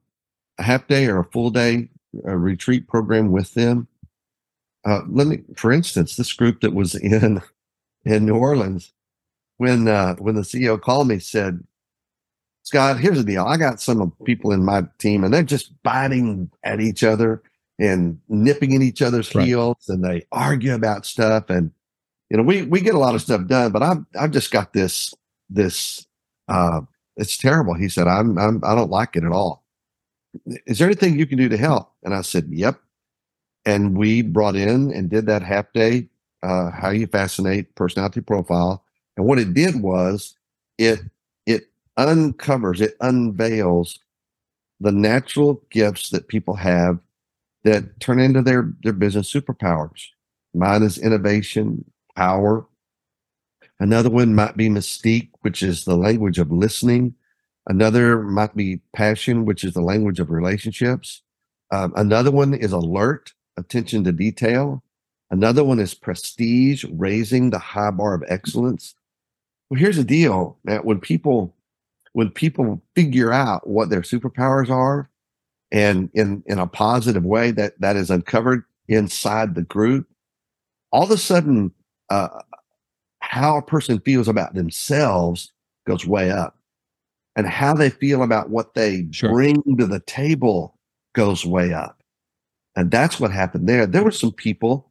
a 0.59 0.62
half 0.62 0.87
day 0.87 1.07
or 1.07 1.21
a 1.21 1.25
full 1.25 1.50
day 1.50 1.88
uh 2.26 2.35
retreat 2.35 2.87
program 2.88 3.31
with 3.31 3.55
them 3.55 3.87
uh, 4.87 5.00
let 5.09 5.26
me 5.26 5.40
for 5.57 5.71
instance 5.73 6.17
this 6.17 6.33
group 6.33 6.61
that 6.61 6.75
was 6.75 6.95
in 7.02 7.40
in 8.05 8.25
new 8.26 8.35
orleans 8.37 8.93
when 9.59 9.87
uh, 9.88 10.14
when 10.17 10.35
the 10.35 10.43
ceo 10.43 10.81
called 10.81 11.07
me 11.09 11.19
said 11.19 11.62
scott 12.62 12.99
here's 12.99 13.19
the 13.19 13.25
deal 13.25 13.45
i 13.45 13.57
got 13.57 13.81
some 13.81 14.12
people 14.25 14.52
in 14.52 14.64
my 14.64 14.83
team 14.99 15.25
and 15.25 15.33
they're 15.33 15.43
just 15.43 15.73
biting 15.83 16.50
at 16.64 16.81
each 16.81 17.02
other 17.05 17.43
and 17.79 18.19
nipping 18.29 18.73
in 18.73 18.83
each 18.83 19.00
other's 19.02 19.35
Right. 19.35 19.47
heels 19.47 19.88
and 19.88 20.05
they 20.05 20.26
argue 20.33 20.75
about 20.75 21.07
stuff 21.07 21.49
and 21.50 21.71
you 22.29 22.37
know, 22.37 22.45
we 22.45 22.62
we 22.62 22.81
get 22.81 22.95
a 22.95 22.99
lot 22.99 23.17
of 23.17 23.23
stuff 23.23 23.45
done, 23.49 23.73
but 23.73 23.83
I've 23.83 24.05
I've 24.17 24.31
just 24.31 24.52
got 24.52 24.73
this 24.73 25.12
this 25.49 26.07
uh 26.47 26.83
it's 27.21 27.37
terrible. 27.37 27.75
He 27.75 27.89
said, 27.89 28.09
I'm 28.09 28.39
I'm 28.39 28.62
I 28.65 28.75
don't 28.75 28.91
like 28.91 29.15
it 29.15 29.25
at 29.25 29.33
all. 29.33 29.65
Is 30.67 30.79
there 30.79 30.89
anything 30.89 31.19
you 31.19 31.27
can 31.27 31.39
do 31.39 31.49
to 31.49 31.57
help? 31.57 31.93
And 32.03 32.15
I 32.15 32.23
said, 32.23 32.49
Yep. 32.50 32.81
And 33.67 33.97
we 33.97 34.23
brought 34.23 34.57
in 34.57 34.91
and 34.93 35.11
did 35.11 35.27
that 35.27 35.43
half 35.43 35.73
day 35.73 36.09
uh 36.43 36.71
how 36.71 36.91
you 36.91 37.07
fascinate 37.07 37.75
personality 37.75 38.23
profile. 38.23 38.85
And 39.17 39.27
what 39.27 39.39
it 39.39 39.55
did 39.55 39.83
was 39.83 40.35
it 40.79 41.00
it 41.47 41.69
uncovers, 41.97 42.81
it 42.81 42.97
unveils 43.00 43.99
the 44.81 44.93
natural 44.93 45.62
gifts 45.71 46.09
that 46.11 46.29
people 46.29 46.55
have 46.55 46.99
that 47.65 48.00
turn 48.00 48.19
into 48.19 48.41
their 48.41 48.73
their 48.83 48.95
business 48.95 49.33
superpowers. 49.33 50.07
Mine 50.55 50.83
is 50.83 50.99
innovation, 50.99 51.85
power. 52.17 52.67
Another 53.81 54.11
one 54.11 54.35
might 54.35 54.57
be 54.59 54.69
mystique, 54.69 55.31
which 55.41 55.63
is 55.63 55.85
the 55.85 55.97
language 55.97 56.39
of 56.39 56.53
listening. 56.53 57.15
Another 57.67 58.23
might 58.23 58.55
be 58.55 58.81
passion, 58.93 59.47
which 59.47 59.65
is 59.65 59.73
the 59.73 59.81
language 59.81 60.21
of 60.21 60.31
relationships. 60.31 61.23
Um, 61.71 61.95
another 61.97 62.31
one 62.31 62.53
is 62.53 62.73
alert, 62.73 63.33
attention 63.57 64.05
to 64.05 64.13
detail. 64.13 64.83
Another 65.31 65.65
one 65.65 65.79
is 65.79 65.95
prestige, 65.95 66.85
raising 66.91 67.51
the 67.51 67.59
high 67.59 67.91
bar 67.91 68.15
of 68.15 68.25
excellence. 68.29 68.95
Well, 69.71 69.81
here's 69.81 69.97
the 69.97 70.05
deal, 70.05 70.59
Matt. 70.65 70.85
When 70.85 71.01
people 71.01 71.55
when 72.13 72.31
people 72.31 72.83
figure 72.97 73.33
out 73.33 73.69
what 73.69 73.89
their 73.89 74.01
superpowers 74.03 74.69
are, 74.69 75.09
and 75.71 76.11
in 76.13 76.43
in 76.47 76.59
a 76.59 76.67
positive 76.67 77.25
way 77.25 77.53
that 77.53 77.81
that 77.81 77.97
is 77.97 78.11
uncovered 78.11 78.65
inside 78.89 79.55
the 79.55 79.63
group, 79.63 80.09
all 80.91 81.05
of 81.05 81.11
a 81.13 81.17
sudden 81.17 81.73
uh, 82.11 82.41
how 83.31 83.57
a 83.57 83.63
person 83.63 84.01
feels 84.01 84.27
about 84.27 84.55
themselves 84.55 85.53
goes 85.87 86.05
way 86.05 86.33
up 86.33 86.59
and 87.37 87.47
how 87.47 87.73
they 87.73 87.89
feel 87.89 88.25
about 88.25 88.51
what 88.51 88.75
they 88.75 89.07
Sure. 89.13 89.31
bring 89.31 89.63
to 89.79 89.87
the 89.87 90.01
table 90.01 90.75
goes 91.15 91.47
way 91.47 91.73
up 91.73 92.03
and 92.75 92.91
that's 92.91 93.21
what 93.21 93.31
happened 93.31 93.69
there 93.69 93.87
there 93.87 94.03
were 94.03 94.11
some 94.11 94.33
people 94.33 94.91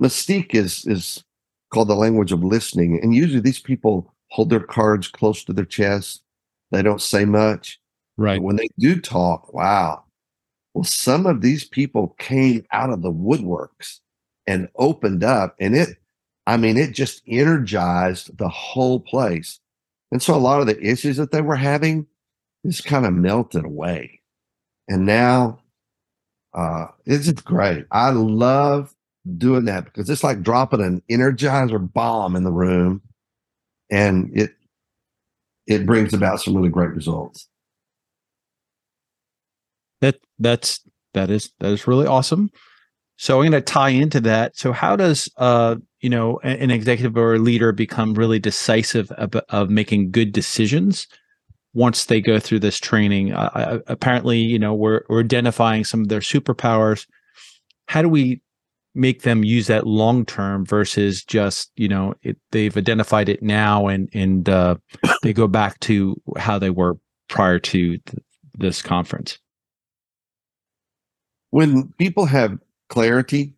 mystique 0.00 0.54
is 0.54 0.84
is 0.86 1.24
called 1.72 1.88
the 1.88 1.94
language 1.96 2.30
of 2.30 2.44
listening 2.44 3.00
and 3.02 3.16
usually 3.16 3.40
these 3.40 3.58
people 3.58 4.14
hold 4.30 4.48
their 4.48 4.60
cards 4.60 5.08
close 5.08 5.42
to 5.42 5.52
their 5.52 5.64
chest 5.64 6.22
they 6.70 6.82
don't 6.82 7.02
say 7.02 7.24
much 7.24 7.80
Right. 8.16 8.36
but 8.36 8.44
when 8.44 8.56
they 8.56 8.68
do 8.78 9.00
talk, 9.00 9.52
wow. 9.54 10.04
Well, 10.74 10.84
some 10.84 11.24
of 11.26 11.40
these 11.40 11.64
people 11.64 12.14
came 12.18 12.64
out 12.70 12.90
of 12.90 13.00
the 13.02 13.10
woodworks 13.12 13.98
and 14.46 14.68
opened 14.76 15.24
up, 15.24 15.56
and 15.58 15.74
it, 15.74 15.96
I 16.50 16.56
mean, 16.56 16.76
it 16.76 16.94
just 16.94 17.22
energized 17.28 18.36
the 18.36 18.48
whole 18.48 18.98
place. 18.98 19.60
And 20.10 20.20
so 20.20 20.34
a 20.34 20.36
lot 20.36 20.60
of 20.60 20.66
the 20.66 20.84
issues 20.84 21.16
that 21.18 21.30
they 21.30 21.42
were 21.42 21.54
having 21.54 22.08
just 22.66 22.84
kind 22.84 23.06
of 23.06 23.12
melted 23.12 23.64
away. 23.64 24.20
And 24.88 25.06
now 25.06 25.60
uh 26.52 26.86
it's 27.06 27.26
just 27.26 27.44
great. 27.44 27.86
I 27.92 28.10
love 28.10 28.92
doing 29.38 29.66
that 29.66 29.84
because 29.84 30.10
it's 30.10 30.24
like 30.24 30.42
dropping 30.42 30.80
an 30.80 31.02
energizer 31.08 31.92
bomb 31.92 32.34
in 32.34 32.42
the 32.42 32.50
room 32.50 33.00
and 33.88 34.36
it 34.36 34.56
it 35.68 35.86
brings 35.86 36.12
about 36.12 36.40
some 36.40 36.56
really 36.56 36.68
great 36.68 36.90
results. 36.90 37.46
That 40.00 40.18
that's 40.40 40.80
that 41.14 41.30
is 41.30 41.52
that 41.60 41.70
is 41.70 41.86
really 41.86 42.08
awesome. 42.08 42.50
So 43.20 43.36
I'm 43.36 43.50
going 43.50 43.52
to 43.52 43.60
tie 43.60 43.90
into 43.90 44.18
that. 44.22 44.56
So 44.56 44.72
how 44.72 44.96
does 44.96 45.28
uh 45.36 45.76
you 46.00 46.08
know 46.08 46.38
an 46.42 46.70
executive 46.70 47.18
or 47.18 47.34
a 47.34 47.38
leader 47.38 47.70
become 47.70 48.14
really 48.14 48.38
decisive 48.38 49.12
of, 49.12 49.34
of 49.50 49.68
making 49.68 50.10
good 50.10 50.32
decisions 50.32 51.06
once 51.74 52.06
they 52.06 52.22
go 52.22 52.38
through 52.38 52.60
this 52.60 52.78
training? 52.78 53.34
Uh, 53.34 53.80
apparently, 53.88 54.38
you 54.38 54.58
know 54.58 54.72
we're 54.72 55.02
we're 55.10 55.20
identifying 55.20 55.84
some 55.84 56.00
of 56.00 56.08
their 56.08 56.20
superpowers. 56.20 57.06
How 57.88 58.00
do 58.00 58.08
we 58.08 58.40
make 58.94 59.20
them 59.20 59.44
use 59.44 59.66
that 59.66 59.86
long 59.86 60.24
term 60.24 60.64
versus 60.64 61.22
just 61.22 61.72
you 61.76 61.88
know 61.88 62.14
it, 62.22 62.38
they've 62.52 62.74
identified 62.74 63.28
it 63.28 63.42
now 63.42 63.86
and 63.86 64.08
and 64.14 64.48
uh, 64.48 64.76
they 65.22 65.34
go 65.34 65.46
back 65.46 65.78
to 65.80 66.18
how 66.38 66.58
they 66.58 66.70
were 66.70 66.96
prior 67.28 67.58
to 67.58 67.98
th- 67.98 68.24
this 68.54 68.80
conference? 68.80 69.38
when 71.50 71.92
people 71.98 72.26
have 72.26 72.56
clarity 72.90 73.54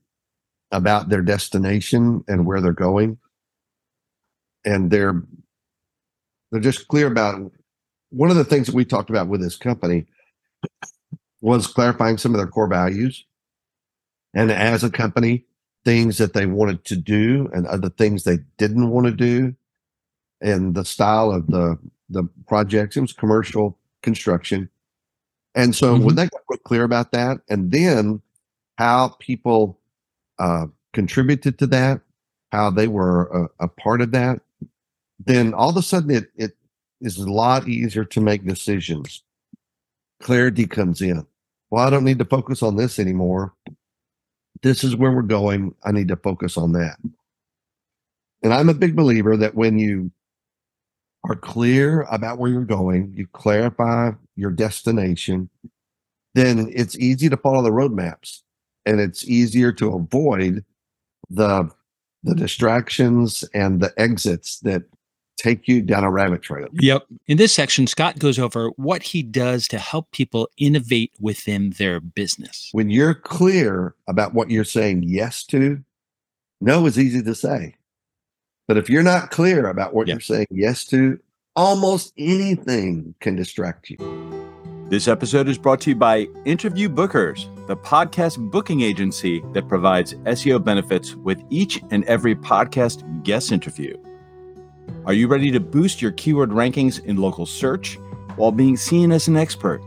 about 0.70 1.08
their 1.08 1.22
destination 1.22 2.22
and 2.28 2.46
where 2.46 2.60
they're 2.60 2.72
going. 2.72 3.18
And 4.64 4.90
they're 4.90 5.20
they're 6.52 6.60
just 6.60 6.86
clear 6.86 7.08
about 7.08 7.50
one 8.10 8.30
of 8.30 8.36
the 8.36 8.44
things 8.44 8.66
that 8.66 8.74
we 8.74 8.84
talked 8.84 9.10
about 9.10 9.26
with 9.26 9.40
this 9.40 9.56
company 9.56 10.06
was 11.40 11.66
clarifying 11.66 12.18
some 12.18 12.32
of 12.32 12.38
their 12.38 12.46
core 12.46 12.68
values. 12.68 13.24
And 14.34 14.52
as 14.52 14.84
a 14.84 14.90
company 14.90 15.44
things 15.84 16.18
that 16.18 16.32
they 16.32 16.46
wanted 16.46 16.84
to 16.84 16.96
do 16.96 17.50
and 17.52 17.66
other 17.66 17.88
things 17.88 18.22
they 18.22 18.38
didn't 18.56 18.90
want 18.90 19.06
to 19.06 19.12
do. 19.12 19.54
And 20.40 20.74
the 20.74 20.84
style 20.84 21.32
of 21.32 21.48
the 21.48 21.78
the 22.08 22.28
projects 22.46 22.96
it 22.96 23.00
was 23.00 23.12
commercial 23.12 23.78
construction. 24.02 24.68
And 25.54 25.74
so 25.74 25.92
when 25.92 26.02
mm-hmm. 26.02 26.16
they 26.16 26.28
got 26.28 26.42
real 26.48 26.58
clear 26.64 26.84
about 26.84 27.12
that, 27.12 27.38
and 27.48 27.70
then 27.70 28.22
how 28.76 29.08
people 29.20 29.78
uh, 30.38 30.66
contributed 30.92 31.58
to 31.58 31.66
that, 31.68 32.00
how 32.50 32.70
they 32.70 32.88
were 32.88 33.48
a, 33.60 33.64
a 33.64 33.68
part 33.68 34.00
of 34.00 34.12
that, 34.12 34.40
then 35.18 35.54
all 35.54 35.70
of 35.70 35.76
a 35.76 35.82
sudden 35.82 36.10
it, 36.10 36.30
it 36.36 36.52
is 37.00 37.18
a 37.18 37.30
lot 37.30 37.68
easier 37.68 38.04
to 38.04 38.20
make 38.20 38.46
decisions. 38.46 39.22
Clarity 40.22 40.66
comes 40.66 41.00
in. 41.00 41.26
Well, 41.70 41.86
I 41.86 41.90
don't 41.90 42.04
need 42.04 42.18
to 42.18 42.24
focus 42.24 42.62
on 42.62 42.76
this 42.76 42.98
anymore. 42.98 43.54
This 44.62 44.84
is 44.84 44.94
where 44.94 45.10
we're 45.10 45.22
going. 45.22 45.74
I 45.84 45.92
need 45.92 46.08
to 46.08 46.16
focus 46.16 46.56
on 46.56 46.72
that. 46.72 46.96
And 48.42 48.52
I'm 48.52 48.68
a 48.68 48.74
big 48.74 48.94
believer 48.94 49.36
that 49.36 49.54
when 49.54 49.78
you 49.78 50.12
are 51.24 51.36
clear 51.36 52.02
about 52.02 52.38
where 52.38 52.50
you're 52.50 52.64
going, 52.64 53.12
you 53.16 53.26
clarify 53.28 54.12
your 54.36 54.50
destination, 54.50 55.48
then 56.34 56.70
it's 56.74 56.98
easy 56.98 57.28
to 57.28 57.36
follow 57.36 57.62
the 57.62 57.70
roadmaps 57.70 58.42
and 58.86 59.00
it's 59.00 59.24
easier 59.24 59.72
to 59.72 59.92
avoid 59.94 60.64
the 61.30 61.70
the 62.24 62.34
distractions 62.34 63.42
and 63.52 63.80
the 63.80 63.92
exits 64.00 64.60
that 64.60 64.82
take 65.36 65.66
you 65.66 65.82
down 65.82 66.04
a 66.04 66.10
rabbit 66.10 66.40
trail. 66.40 66.68
Yep. 66.74 67.04
In 67.26 67.36
this 67.36 67.52
section, 67.52 67.88
Scott 67.88 68.20
goes 68.20 68.38
over 68.38 68.68
what 68.76 69.02
he 69.02 69.24
does 69.24 69.66
to 69.68 69.78
help 69.78 70.12
people 70.12 70.48
innovate 70.56 71.10
within 71.18 71.70
their 71.78 71.98
business. 71.98 72.68
When 72.70 72.90
you're 72.90 73.14
clear 73.14 73.96
about 74.06 74.34
what 74.34 74.50
you're 74.50 74.62
saying 74.62 75.02
yes 75.04 75.42
to, 75.46 75.82
no 76.60 76.86
is 76.86 76.96
easy 76.96 77.22
to 77.22 77.34
say. 77.34 77.74
But 78.68 78.76
if 78.76 78.88
you're 78.88 79.02
not 79.02 79.32
clear 79.32 79.66
about 79.66 79.92
what 79.94 80.06
Yeah. 80.06 80.14
you're 80.14 80.20
saying 80.20 80.46
yes 80.50 80.84
to, 80.86 81.18
almost 81.56 82.12
anything 82.16 83.16
can 83.18 83.34
distract 83.34 83.90
you. 83.90 83.96
This 84.90 85.08
episode 85.08 85.48
is 85.48 85.58
brought 85.58 85.80
to 85.82 85.90
you 85.90 85.96
by 85.96 86.28
Interview 86.44 86.88
Bookers, 86.88 87.46
the 87.72 87.76
podcast 87.78 88.36
booking 88.50 88.82
agency 88.82 89.42
that 89.54 89.66
provides 89.66 90.12
SEO 90.12 90.62
benefits 90.62 91.14
with 91.14 91.42
each 91.48 91.82
and 91.90 92.04
every 92.04 92.36
podcast 92.36 93.02
guest 93.22 93.50
interview. 93.50 93.96
Are 95.06 95.14
you 95.14 95.26
ready 95.26 95.50
to 95.50 95.58
boost 95.58 96.02
your 96.02 96.12
keyword 96.12 96.50
rankings 96.50 97.02
in 97.02 97.16
local 97.16 97.46
search 97.46 97.98
while 98.36 98.52
being 98.52 98.76
seen 98.76 99.10
as 99.10 99.26
an 99.26 99.38
expert? 99.38 99.80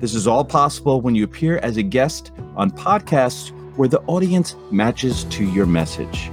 This 0.00 0.14
is 0.14 0.26
all 0.26 0.46
possible 0.46 1.02
when 1.02 1.14
you 1.14 1.24
appear 1.24 1.58
as 1.58 1.76
a 1.76 1.82
guest 1.82 2.32
on 2.56 2.70
podcasts 2.70 3.50
where 3.76 3.86
the 3.86 4.00
audience 4.06 4.56
matches 4.70 5.24
to 5.24 5.44
your 5.44 5.66
message. 5.66 6.30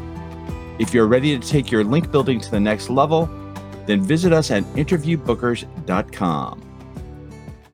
If 0.80 0.94
you're 0.94 1.06
ready 1.06 1.38
to 1.38 1.46
take 1.46 1.70
your 1.70 1.84
link 1.84 2.14
building 2.14 2.40
to 2.40 2.50
the 2.50 2.62
next 2.62 2.90
level, 2.90 3.26
then 3.88 4.00
visit 4.00 4.32
us 4.32 4.52
at 4.52 4.64
interviewbookers.com. 4.76 6.72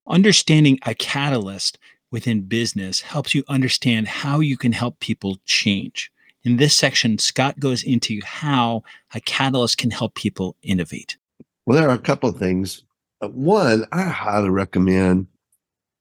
Understanding 0.08 0.80
a 0.88 0.96
catalyst 0.96 1.77
within 2.12 2.42
business 2.42 3.02
helps 3.02 3.36
you 3.36 3.44
understand 3.48 4.08
how 4.08 4.40
you 4.40 4.58
can 4.58 4.72
help 4.72 5.00
people 5.00 5.38
change. 5.46 6.12
In 6.44 6.58
this 6.58 6.76
section, 6.76 7.18
Scott 7.18 7.60
goes 7.60 7.84
into 7.84 8.20
how 8.24 8.84
a 9.14 9.20
catalyst 9.20 9.78
can 9.78 9.92
help 9.92 10.16
people 10.16 10.56
innovate. 10.62 11.18
Well, 11.66 11.78
there 11.78 11.90
are 11.90 11.96
a 11.96 12.00
couple 12.00 12.30
of 12.30 12.38
things. 12.38 12.84
Uh, 13.22 13.28
One, 13.30 13.86
I 13.92 14.04
highly 14.04 14.50
recommend 14.50 15.28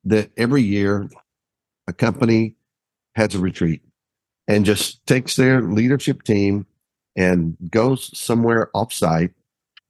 that 0.05 0.31
every 0.37 0.63
year 0.63 1.09
a 1.89 1.93
company 1.93 2.55
has 3.17 3.35
a 3.35 3.41
retreat 3.41 3.83
and 4.47 4.65
just 4.65 5.05
takes 5.07 5.35
their 5.35 5.63
leadership 5.63 6.23
team 6.23 6.67
and 7.17 7.57
goes 7.71 8.17
somewhere 8.17 8.71
offsite 8.75 9.33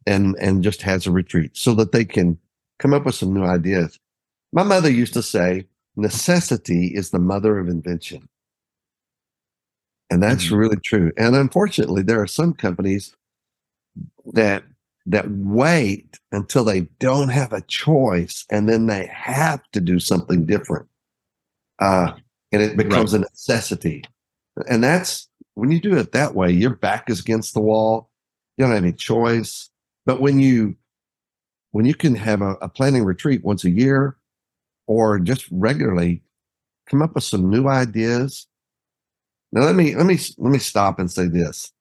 and 0.07 0.37
and 0.41 0.63
just 0.63 0.83
has 0.83 1.07
a 1.07 1.11
retreat 1.11 1.51
so 1.57 1.75
that 1.75 1.93
they 1.93 2.05
can 2.05 2.39
come 2.79 2.95
up 2.95 3.05
with 3.05 3.17
some 3.17 3.35
new 3.35 3.45
ideas. 3.45 3.99
My 4.53 4.63
mother 4.63 4.91
used 4.91 5.13
to 5.15 5.23
say, 5.23 5.67
necessity 5.97 6.89
is 6.89 7.11
the 7.11 7.19
mother 7.19 7.59
of 7.59 7.69
invention. 7.69 8.29
And 10.11 10.23
that's 10.23 10.47
Mhm. 10.47 10.59
really 10.59 10.77
true. 10.77 11.13
And 11.17 11.35
unfortunately, 11.35 12.03
there 12.03 12.21
are 12.21 12.27
some 12.27 12.55
companies 12.55 13.15
that 14.33 14.65
that 15.09 15.31
wait 15.31 16.19
until 16.33 16.65
they 16.65 16.81
don't 16.99 17.29
have 17.29 17.53
a 17.53 17.61
choice 17.61 18.45
and 18.51 18.69
then 18.69 18.87
they 18.87 19.07
have 19.07 19.63
to 19.71 19.81
do 19.81 20.01
something 20.01 20.45
different. 20.45 20.89
Uh, 21.79 22.13
and 22.51 22.61
it 22.61 22.77
becomes 22.77 23.15
a 23.15 23.21
necessity. 23.21 24.03
And 24.69 24.83
that's 24.83 25.29
when 25.55 25.71
you 25.71 25.81
do 25.81 25.97
it 25.97 26.11
that 26.11 26.35
way, 26.35 26.51
your 26.51 26.75
back 26.75 27.09
is 27.09 27.21
against 27.21 27.55
the 27.55 27.61
wall. 27.61 28.11
You 28.57 28.65
don't 28.65 28.75
have 28.75 28.83
any 28.83 28.93
choice. 28.93 29.71
But 30.07 30.21
when 30.21 30.41
you 30.41 30.77
when 31.71 31.85
you 31.85 31.95
can 31.95 32.15
have 32.17 32.43
a, 32.43 32.55
a 32.63 32.69
planning 32.69 33.05
retreat 33.05 33.45
once 33.45 33.65
a 33.65 33.71
year 33.71 34.17
or 34.87 35.19
just 35.19 35.47
regularly 35.51 36.23
come 36.89 37.03
up 37.03 37.15
with 37.15 37.25
some 37.25 37.51
new 37.51 37.69
ideas. 37.69 38.47
Now 39.53 39.63
let 39.63 39.75
me 39.75 39.95
let 39.97 40.07
me 40.07 40.19
let 40.39 40.53
me 40.53 40.59
stop 40.59 40.99
and 40.99 41.11
say 41.11 41.27
this. 41.29 41.73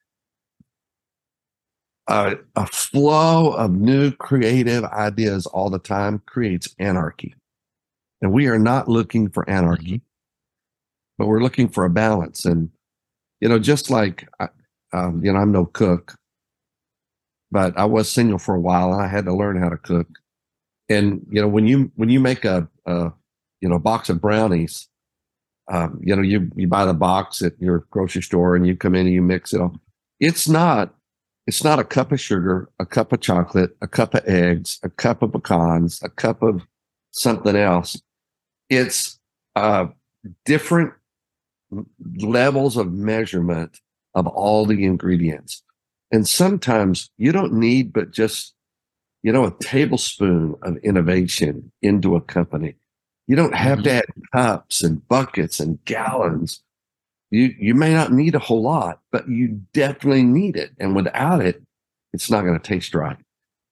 Uh, 2.08 2.36
a 2.56 2.68
flow 2.68 3.52
of 3.54 3.72
new 3.72 4.12
creative 4.12 4.84
ideas 4.86 5.48
all 5.48 5.70
the 5.72 5.80
time 5.80 6.22
creates 6.28 6.74
anarchy. 6.78 7.34
And 8.22 8.32
we 8.34 8.48
are 8.48 8.60
not 8.60 8.88
looking 8.88 9.30
for 9.30 9.50
anarchy, 9.50 10.02
but 11.18 11.28
we're 11.28 11.42
looking 11.42 11.68
for 11.70 11.86
a 11.86 11.90
balance. 11.90 12.46
And, 12.46 12.70
you 13.42 13.50
know, 13.50 13.60
just 13.60 13.90
like, 13.90 14.28
I- 14.40 14.50
um, 14.94 15.24
you 15.24 15.34
know, 15.34 15.40
I'm 15.40 15.52
no 15.52 15.66
cook, 15.66 16.16
but 17.52 17.78
I 17.78 17.86
was 17.86 18.12
single 18.12 18.38
for 18.40 18.56
a 18.56 18.60
while 18.62 18.94
and 18.94 19.02
I 19.02 19.08
had 19.08 19.26
to 19.26 19.36
learn 19.36 19.58
how 19.62 19.70
to 19.70 19.78
cook. 19.78 20.08
And, 20.90 21.26
you 21.30 21.42
know, 21.42 21.48
when 21.48 21.68
you, 21.68 21.92
when 21.96 22.10
you 22.10 22.20
make 22.20 22.46
a, 22.46 22.68
a 22.86 23.12
you 23.62 23.70
know, 23.70 23.80
box 23.80 24.10
of 24.10 24.22
brownies, 24.22 24.88
um, 25.72 26.00
you 26.04 26.16
know, 26.16 26.22
you, 26.22 26.52
you 26.56 26.68
buy 26.68 26.86
the 26.86 26.94
box 26.94 27.42
at 27.42 27.54
your 27.60 27.86
grocery 27.90 28.22
store 28.22 28.56
and 28.56 28.68
you 28.68 28.76
come 28.76 28.96
in 28.96 29.06
and 29.06 29.16
you 29.16 29.22
mix 29.22 29.54
it 29.54 29.62
all. 29.62 29.76
It's 30.20 30.48
not, 30.48 30.94
it's 31.48 31.64
not 31.64 31.80
a 31.80 31.84
cup 31.84 32.12
of 32.12 32.20
sugar, 32.20 32.70
a 32.80 32.86
cup 32.86 33.14
of 33.14 33.22
chocolate, 33.22 33.76
a 33.82 33.88
cup 33.88 34.16
of 34.16 34.28
eggs, 34.28 34.80
a 34.82 34.90
cup 34.90 35.22
of 35.22 35.32
pecans, 35.32 36.02
a 36.02 36.10
cup 36.10 36.42
of 36.42 36.62
something 37.12 37.56
else. 37.56 38.02
It's 38.70 39.20
uh, 39.56 39.88
different 40.46 40.94
levels 42.18 42.78
of 42.78 42.94
measurement 42.94 43.80
of 44.16 44.26
all 44.26 44.66
the 44.66 44.86
ingredients. 44.86 45.62
And 46.12 46.28
sometimes 46.28 47.12
you 47.18 47.32
don't 47.32 47.54
need 47.54 47.94
but 47.94 48.12
just, 48.12 48.55
you 49.26 49.32
know, 49.32 49.46
a 49.46 49.52
tablespoon 49.60 50.54
of 50.62 50.78
innovation 50.84 51.72
into 51.82 52.16
a 52.16 52.22
company. 52.22 52.76
You 53.26 53.36
don't 53.36 53.56
have 53.56 53.82
to 53.82 53.92
add 53.92 54.06
cups 54.32 54.84
and 54.84 55.06
buckets 55.08 55.60
and 55.60 55.84
gallons. 55.86 56.62
You 57.32 57.56
you 57.58 57.74
may 57.74 57.92
not 57.92 58.12
need 58.12 58.36
a 58.36 58.40
whole 58.40 58.62
lot, 58.62 59.00
but 59.12 59.28
you 59.28 59.60
definitely 59.74 60.22
need 60.22 60.56
it. 60.56 60.74
And 60.80 60.96
without 60.96 61.44
it, 61.44 61.60
it's 62.14 62.30
not 62.30 62.44
going 62.44 62.54
to 62.54 62.64
taste 62.64 62.94
right. 62.94 63.18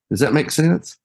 Does 0.10 0.22
that 0.22 0.34
make 0.34 0.50
sense? 0.50 0.98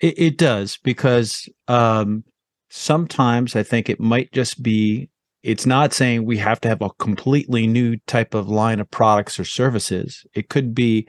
It, 0.00 0.18
it 0.18 0.36
does 0.36 0.78
because 0.84 1.48
um, 1.68 2.22
sometimes 2.68 3.56
I 3.56 3.62
think 3.62 3.88
it 3.88 3.98
might 3.98 4.30
just 4.32 4.62
be. 4.62 5.08
It's 5.42 5.64
not 5.64 5.94
saying 5.94 6.26
we 6.26 6.36
have 6.36 6.60
to 6.62 6.68
have 6.68 6.82
a 6.82 6.90
completely 6.98 7.66
new 7.66 7.96
type 8.06 8.34
of 8.34 8.48
line 8.48 8.78
of 8.78 8.90
products 8.90 9.40
or 9.40 9.44
services. 9.44 10.26
It 10.34 10.50
could 10.50 10.74
be 10.74 11.08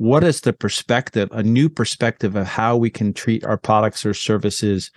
what 0.00 0.24
is 0.24 0.40
the 0.40 0.54
perspective, 0.54 1.28
a 1.30 1.42
new 1.42 1.68
perspective 1.68 2.34
of 2.34 2.46
how 2.46 2.74
we 2.74 2.88
can 2.88 3.12
treat 3.12 3.44
our 3.44 3.58
products 3.58 4.06
or 4.06 4.14
services 4.14 4.90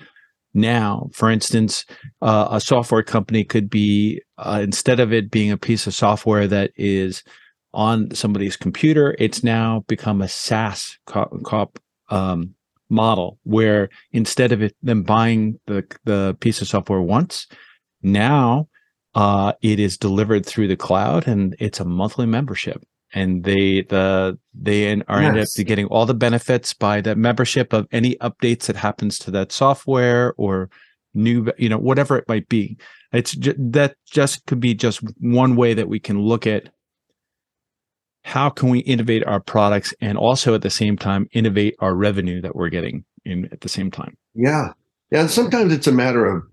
now. 0.54 1.10
For 1.12 1.30
instance, 1.30 1.84
uh, 2.22 2.48
a 2.52 2.62
software 2.62 3.04
company 3.04 3.44
could 3.44 3.70
be 3.70 4.22
uh, 4.38 4.62
instead 4.64 5.02
of 5.02 5.12
it 5.12 5.30
being 5.30 5.52
a 5.52 5.58
piece 5.58 5.88
of 5.88 5.94
software 5.94 6.48
that 6.48 6.72
is 6.78 7.22
on 7.74 8.16
somebody's 8.16 8.56
computer, 8.56 9.18
it's 9.20 9.44
now 9.44 9.84
become 9.90 10.22
a 10.22 10.30
SaaS 10.30 10.98
co- 11.06 11.38
co- 11.44 11.74
um, 12.10 12.56
model 12.90 13.40
where 13.44 13.90
instead 14.14 14.54
of 14.54 14.64
it, 14.64 14.74
them 14.84 15.04
buying 15.04 15.60
the 15.68 15.86
the 16.06 16.38
piece 16.40 16.62
of 16.62 16.70
software 16.70 17.02
once, 17.02 17.48
now 18.04 18.70
uh, 19.16 19.52
it 19.62 19.82
is 19.82 19.98
delivered 19.98 20.46
through 20.46 20.70
the 20.70 20.78
cloud 20.78 21.28
and 21.28 21.58
it's 21.60 21.82
a 21.82 21.86
monthly 21.86 22.26
membership. 22.26 22.82
And 23.14 23.44
they 23.44 23.82
the 23.84 24.38
they 24.54 24.92
are 25.08 25.20
ended 25.22 25.44
up 25.44 25.66
getting 25.66 25.86
all 25.88 26.06
the 26.06 26.14
benefits 26.14 26.74
by 26.74 27.00
that 27.02 27.18
membership 27.18 27.72
of 27.72 27.88
any 27.92 28.16
updates 28.16 28.66
that 28.66 28.76
happens 28.76 29.20
to 29.20 29.32
that 29.32 29.52
software 29.52 30.34
or 30.38 30.70
new 31.14 31.52
you 31.58 31.70
know 31.70 31.78
whatever 31.78 32.18
it 32.18 32.28
might 32.28 32.50
be. 32.50 32.78
It's 33.12 33.36
that 33.40 33.96
just 34.10 34.46
could 34.48 34.60
be 34.60 34.74
just 34.74 35.02
one 35.20 35.56
way 35.56 35.76
that 35.76 35.88
we 35.88 36.00
can 36.00 36.22
look 36.22 36.48
at 36.48 36.70
how 38.24 38.50
can 38.50 38.70
we 38.70 38.80
innovate 38.80 39.26
our 39.26 39.40
products 39.40 39.94
and 40.02 40.18
also 40.18 40.56
at 40.56 40.62
the 40.62 40.70
same 40.70 40.98
time 40.98 41.28
innovate 41.34 41.76
our 41.80 41.94
revenue 41.94 42.42
that 42.42 42.56
we're 42.56 42.70
getting 42.70 43.04
in 43.26 43.46
at 43.52 43.62
the 43.62 43.70
same 43.70 43.92
time. 43.92 44.18
Yeah. 44.34 44.74
Yeah. 45.12 45.22
And 45.22 45.32
sometimes 45.32 45.74
it's 45.74 45.88
a 45.88 45.92
matter 45.92 46.26
of 46.26 46.44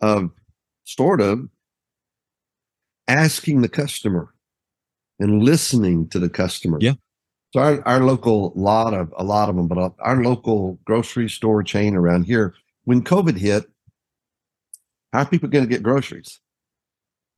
of 0.00 0.30
sort 0.84 1.20
of 1.20 1.48
asking 3.08 3.62
the 3.62 3.68
customer 3.68 4.33
and 5.20 5.42
listening 5.42 6.08
to 6.08 6.18
the 6.18 6.28
customer. 6.28 6.78
Yeah. 6.80 6.94
So 7.52 7.60
our, 7.60 7.86
our 7.86 8.00
local 8.00 8.52
lot 8.56 8.94
of 8.94 9.12
a 9.16 9.22
lot 9.24 9.48
of 9.48 9.56
them, 9.56 9.68
but 9.68 9.94
our 10.00 10.22
local 10.22 10.78
grocery 10.84 11.28
store 11.30 11.62
chain 11.62 11.94
around 11.94 12.24
here, 12.24 12.54
when 12.84 13.02
COVID 13.02 13.36
hit, 13.38 13.64
how 15.12 15.20
are 15.20 15.26
people 15.26 15.48
going 15.48 15.64
to 15.64 15.70
get 15.70 15.82
groceries? 15.82 16.40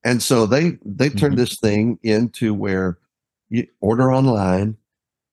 And 0.04 0.22
so 0.22 0.46
they 0.46 0.78
they 0.84 1.10
turned 1.10 1.34
Mhm. 1.34 1.38
this 1.38 1.58
thing 1.60 1.98
into 2.02 2.54
where 2.54 2.98
you 3.50 3.66
order 3.80 4.12
online. 4.12 4.76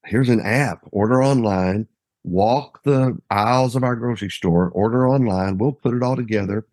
Here's 0.05 0.29
an 0.29 0.41
app. 0.41 0.79
Order 0.91 1.23
online. 1.23 1.87
Walk 2.25 2.83
the 2.83 3.17
aisles 3.29 3.75
of 3.75 3.83
our 3.83 3.95
grocery 3.95 4.29
store. 4.29 4.69
Order 4.69 5.07
online. 5.07 5.57
We'll 5.57 5.73
put 5.73 5.93
it 5.93 6.03
all 6.03 6.15
together, 6.15 6.65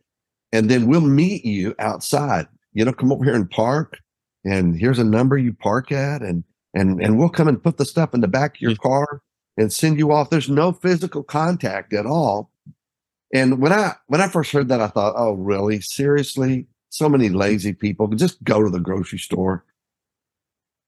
and 0.52 0.68
then 0.70 0.86
we'll 0.86 1.00
meet 1.00 1.44
you 1.44 1.74
outside. 1.78 2.46
You 2.72 2.84
know, 2.84 2.92
come 2.92 3.12
over 3.12 3.24
here 3.24 3.34
and 3.34 3.50
park. 3.50 3.98
And 4.44 4.78
here's 4.78 4.98
a 4.98 5.04
number 5.04 5.36
you 5.36 5.52
park 5.52 5.92
at, 5.92 6.22
and 6.22 6.44
and 6.74 7.02
and 7.02 7.18
we'll 7.18 7.28
come 7.28 7.48
and 7.48 7.62
put 7.62 7.76
the 7.76 7.84
stuff 7.84 8.14
in 8.14 8.20
the 8.20 8.28
back 8.28 8.56
of 8.56 8.60
your 8.60 8.72
hmm. 8.72 8.82
car 8.82 9.22
and 9.56 9.72
send 9.72 9.98
you 9.98 10.12
off. 10.12 10.30
There's 10.30 10.48
no 10.48 10.72
physical 10.72 11.22
contact 11.22 11.92
at 11.92 12.06
all. 12.06 12.50
And 13.32 13.60
when 13.60 13.72
I 13.72 13.94
when 14.06 14.20
I 14.20 14.28
first 14.28 14.52
heard 14.52 14.68
that, 14.68 14.80
I 14.80 14.88
thought, 14.88 15.14
oh, 15.16 15.32
really? 15.32 15.80
Seriously? 15.80 16.66
So 16.88 17.08
many 17.08 17.28
hmm. 17.28 17.36
lazy 17.36 17.72
people 17.72 18.08
could 18.08 18.18
just 18.18 18.42
go 18.44 18.62
to 18.62 18.70
the 18.70 18.80
grocery 18.80 19.18
store. 19.18 19.64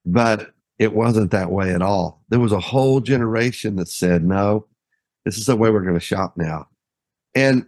But 0.04 0.52
it 0.78 0.94
wasn't 0.94 1.30
that 1.30 1.52
way 1.52 1.72
at 1.72 1.82
all. 1.82 2.24
There 2.28 2.40
was 2.40 2.50
a 2.50 2.58
whole 2.58 3.00
generation 3.00 3.76
that 3.76 3.88
said, 3.88 4.24
no, 4.24 4.66
this 5.24 5.38
is 5.38 5.46
the 5.46 5.54
way 5.54 5.70
we're 5.70 5.82
going 5.82 5.94
to 5.94 6.00
shop 6.00 6.36
now. 6.36 6.66
And 7.34 7.66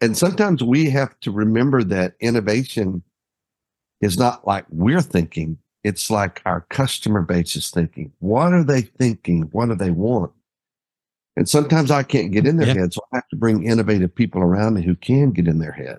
and 0.00 0.16
sometimes 0.16 0.62
we 0.62 0.90
have 0.90 1.18
to 1.20 1.30
remember 1.30 1.82
that 1.84 2.14
innovation 2.20 3.02
is 4.04 4.18
not 4.18 4.46
like 4.46 4.66
we're 4.70 5.00
thinking. 5.00 5.58
It's 5.82 6.10
like 6.10 6.40
our 6.44 6.62
customer 6.70 7.22
base 7.22 7.56
is 7.56 7.70
thinking. 7.70 8.12
What 8.20 8.52
are 8.52 8.64
they 8.64 8.82
thinking? 8.82 9.42
What 9.52 9.68
do 9.68 9.74
they 9.74 9.90
want? 9.90 10.32
And 11.36 11.48
sometimes 11.48 11.90
I 11.90 12.02
can't 12.04 12.30
get 12.30 12.46
in 12.46 12.56
their 12.56 12.68
Yeah. 12.68 12.74
head, 12.74 12.92
so 12.94 13.00
I 13.12 13.16
have 13.16 13.28
to 13.28 13.36
bring 13.36 13.64
innovative 13.64 14.14
people 14.14 14.40
around 14.40 14.74
me 14.74 14.82
who 14.82 14.94
can 14.94 15.32
get 15.32 15.48
in 15.48 15.58
their 15.58 15.72
head. 15.72 15.98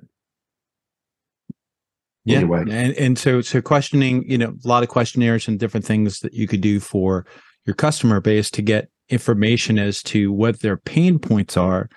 Yeah. 2.24 2.38
Anyway. 2.38 2.62
And 2.62 2.94
and 2.94 3.18
so 3.18 3.42
so 3.42 3.62
questioning, 3.62 4.30
you 4.30 4.38
know, 4.38 4.56
a 4.64 4.68
lot 4.68 4.84
of 4.84 4.90
questionnaires 4.90 5.48
and 5.48 5.60
different 5.60 5.86
things 5.86 6.22
that 6.22 6.34
you 6.34 6.48
could 6.48 6.62
do 6.62 6.80
for 6.80 7.26
your 7.66 7.76
customer 7.76 8.20
base 8.22 8.50
to 8.52 8.62
get 8.62 8.90
information 9.10 9.78
as 9.78 10.02
to 10.04 10.32
what 10.32 10.62
their 10.62 10.78
pain 10.78 11.20
points 11.20 11.58
are. 11.58 11.90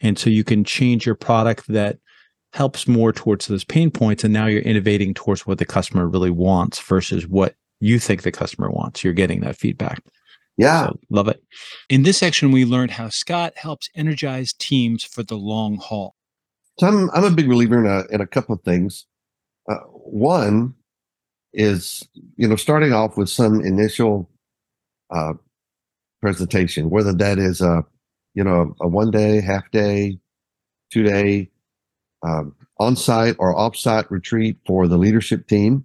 And 0.00 0.18
so 0.18 0.30
you 0.30 0.42
can 0.42 0.64
change 0.64 1.06
your 1.06 1.14
product 1.14 1.68
that 1.68 1.98
helps 2.52 2.86
more 2.86 3.12
towards 3.12 3.46
those 3.46 3.64
pain 3.64 3.90
points. 3.90 4.24
And 4.24 4.32
now 4.32 4.46
you're 4.46 4.62
innovating 4.62 5.14
towards 5.14 5.46
what 5.46 5.58
the 5.58 5.64
customer 5.64 6.06
really 6.06 6.30
wants 6.30 6.78
versus 6.80 7.26
what 7.26 7.54
you 7.80 7.98
think 7.98 8.22
the 8.22 8.32
customer 8.32 8.70
wants. 8.70 9.02
You're 9.02 9.14
getting 9.14 9.40
that 9.40 9.56
feedback. 9.56 10.02
Yeah. 10.56 10.86
So 10.86 10.98
love 11.10 11.28
it. 11.28 11.42
In 11.88 12.02
this 12.02 12.18
section, 12.18 12.52
we 12.52 12.64
learned 12.64 12.92
how 12.92 13.08
Scott 13.08 13.54
helps 13.56 13.88
energize 13.94 14.52
teams 14.52 15.02
for 15.02 15.22
the 15.22 15.36
long 15.36 15.76
haul. 15.76 16.14
So 16.78 16.86
I'm 16.86 17.10
I'm 17.10 17.24
a 17.24 17.30
big 17.30 17.48
believer 17.48 17.78
in 17.78 17.90
a 17.90 18.04
in 18.14 18.20
a 18.20 18.26
couple 18.26 18.54
of 18.54 18.62
things. 18.62 19.06
Uh, 19.68 19.76
one 19.76 20.74
is 21.52 22.06
you 22.36 22.48
know 22.48 22.56
starting 22.56 22.92
off 22.92 23.16
with 23.16 23.28
some 23.28 23.60
initial 23.60 24.30
uh, 25.10 25.34
presentation, 26.20 26.90
whether 26.90 27.12
that 27.12 27.38
is 27.38 27.60
a 27.60 27.84
you 28.34 28.44
know 28.44 28.74
a 28.80 28.88
one 28.88 29.10
day, 29.10 29.40
half 29.40 29.70
day, 29.70 30.18
two 30.90 31.02
day, 31.02 31.50
um, 32.22 32.54
on 32.78 32.96
site 32.96 33.36
or 33.38 33.56
off 33.56 33.76
site 33.76 34.10
retreat 34.10 34.58
for 34.66 34.88
the 34.88 34.98
leadership 34.98 35.46
team 35.48 35.84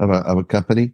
of 0.00 0.10
a 0.10 0.18
of 0.18 0.38
a 0.38 0.44
company. 0.44 0.92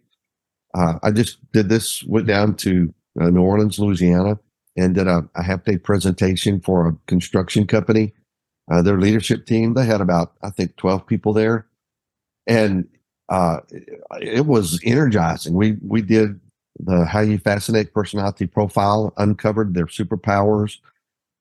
Uh, 0.74 0.98
I 1.02 1.10
just 1.12 1.38
did 1.52 1.68
this. 1.68 2.02
Went 2.04 2.26
down 2.26 2.56
to 2.56 2.92
uh, 3.20 3.30
New 3.30 3.42
Orleans, 3.42 3.78
Louisiana, 3.78 4.38
and 4.76 4.94
did 4.94 5.06
a, 5.06 5.28
a 5.36 5.42
half 5.42 5.64
day 5.64 5.78
presentation 5.78 6.60
for 6.60 6.88
a 6.88 6.96
construction 7.06 7.66
company 7.66 8.12
uh, 8.70 8.82
their 8.82 8.98
leadership 8.98 9.46
team. 9.46 9.74
They 9.74 9.84
had 9.86 10.00
about, 10.00 10.34
I 10.42 10.50
think, 10.50 10.76
12 10.76 11.06
people 11.06 11.32
there. 11.32 11.66
and 12.46 12.86
uh, 13.30 13.60
it 14.20 14.46
was 14.46 14.80
energizing. 14.84 15.54
We 15.54 15.78
we 15.82 16.02
did 16.02 16.40
the 16.78 17.06
how 17.06 17.20
you 17.20 17.38
fascinate 17.38 17.94
personality 17.94 18.46
profile, 18.46 19.14
uncovered 19.16 19.74
their 19.74 19.86
superpowers, 19.86 20.78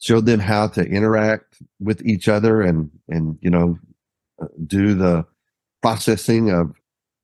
showed 0.04 0.26
them 0.26 0.40
how 0.40 0.68
to 0.68 0.82
interact 0.84 1.62
with 1.80 2.06
each 2.06 2.28
other, 2.28 2.62
and 2.62 2.92
and 3.08 3.38
you 3.42 3.50
know 3.50 3.80
uh, 4.42 4.48
do 4.68 4.94
the 4.94 5.26
processing 5.82 6.52
of 6.52 6.74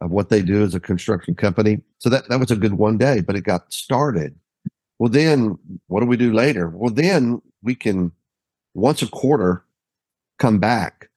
of 0.01 0.11
what 0.11 0.29
they 0.29 0.41
do 0.41 0.63
as 0.63 0.73
a 0.73 0.79
construction 0.79 1.35
company. 1.35 1.81
So 1.97 2.09
that 2.09 2.29
that 2.29 2.39
was 2.39 2.51
a 2.51 2.55
good 2.55 2.75
one 2.75 2.97
day, 2.97 3.19
but 3.19 3.35
it 3.35 3.41
got 3.41 3.71
started. 3.71 4.33
Well, 4.97 5.09
then 5.09 5.57
what 5.87 5.99
do 5.99 6.05
we 6.05 6.17
do 6.17 6.31
later? 6.33 6.69
Well, 6.69 6.93
then 6.93 7.41
we 7.61 7.75
can 7.75 8.11
once 8.73 9.01
a 9.01 9.07
quarter 9.07 9.65
come 10.37 10.59
back 10.59 11.09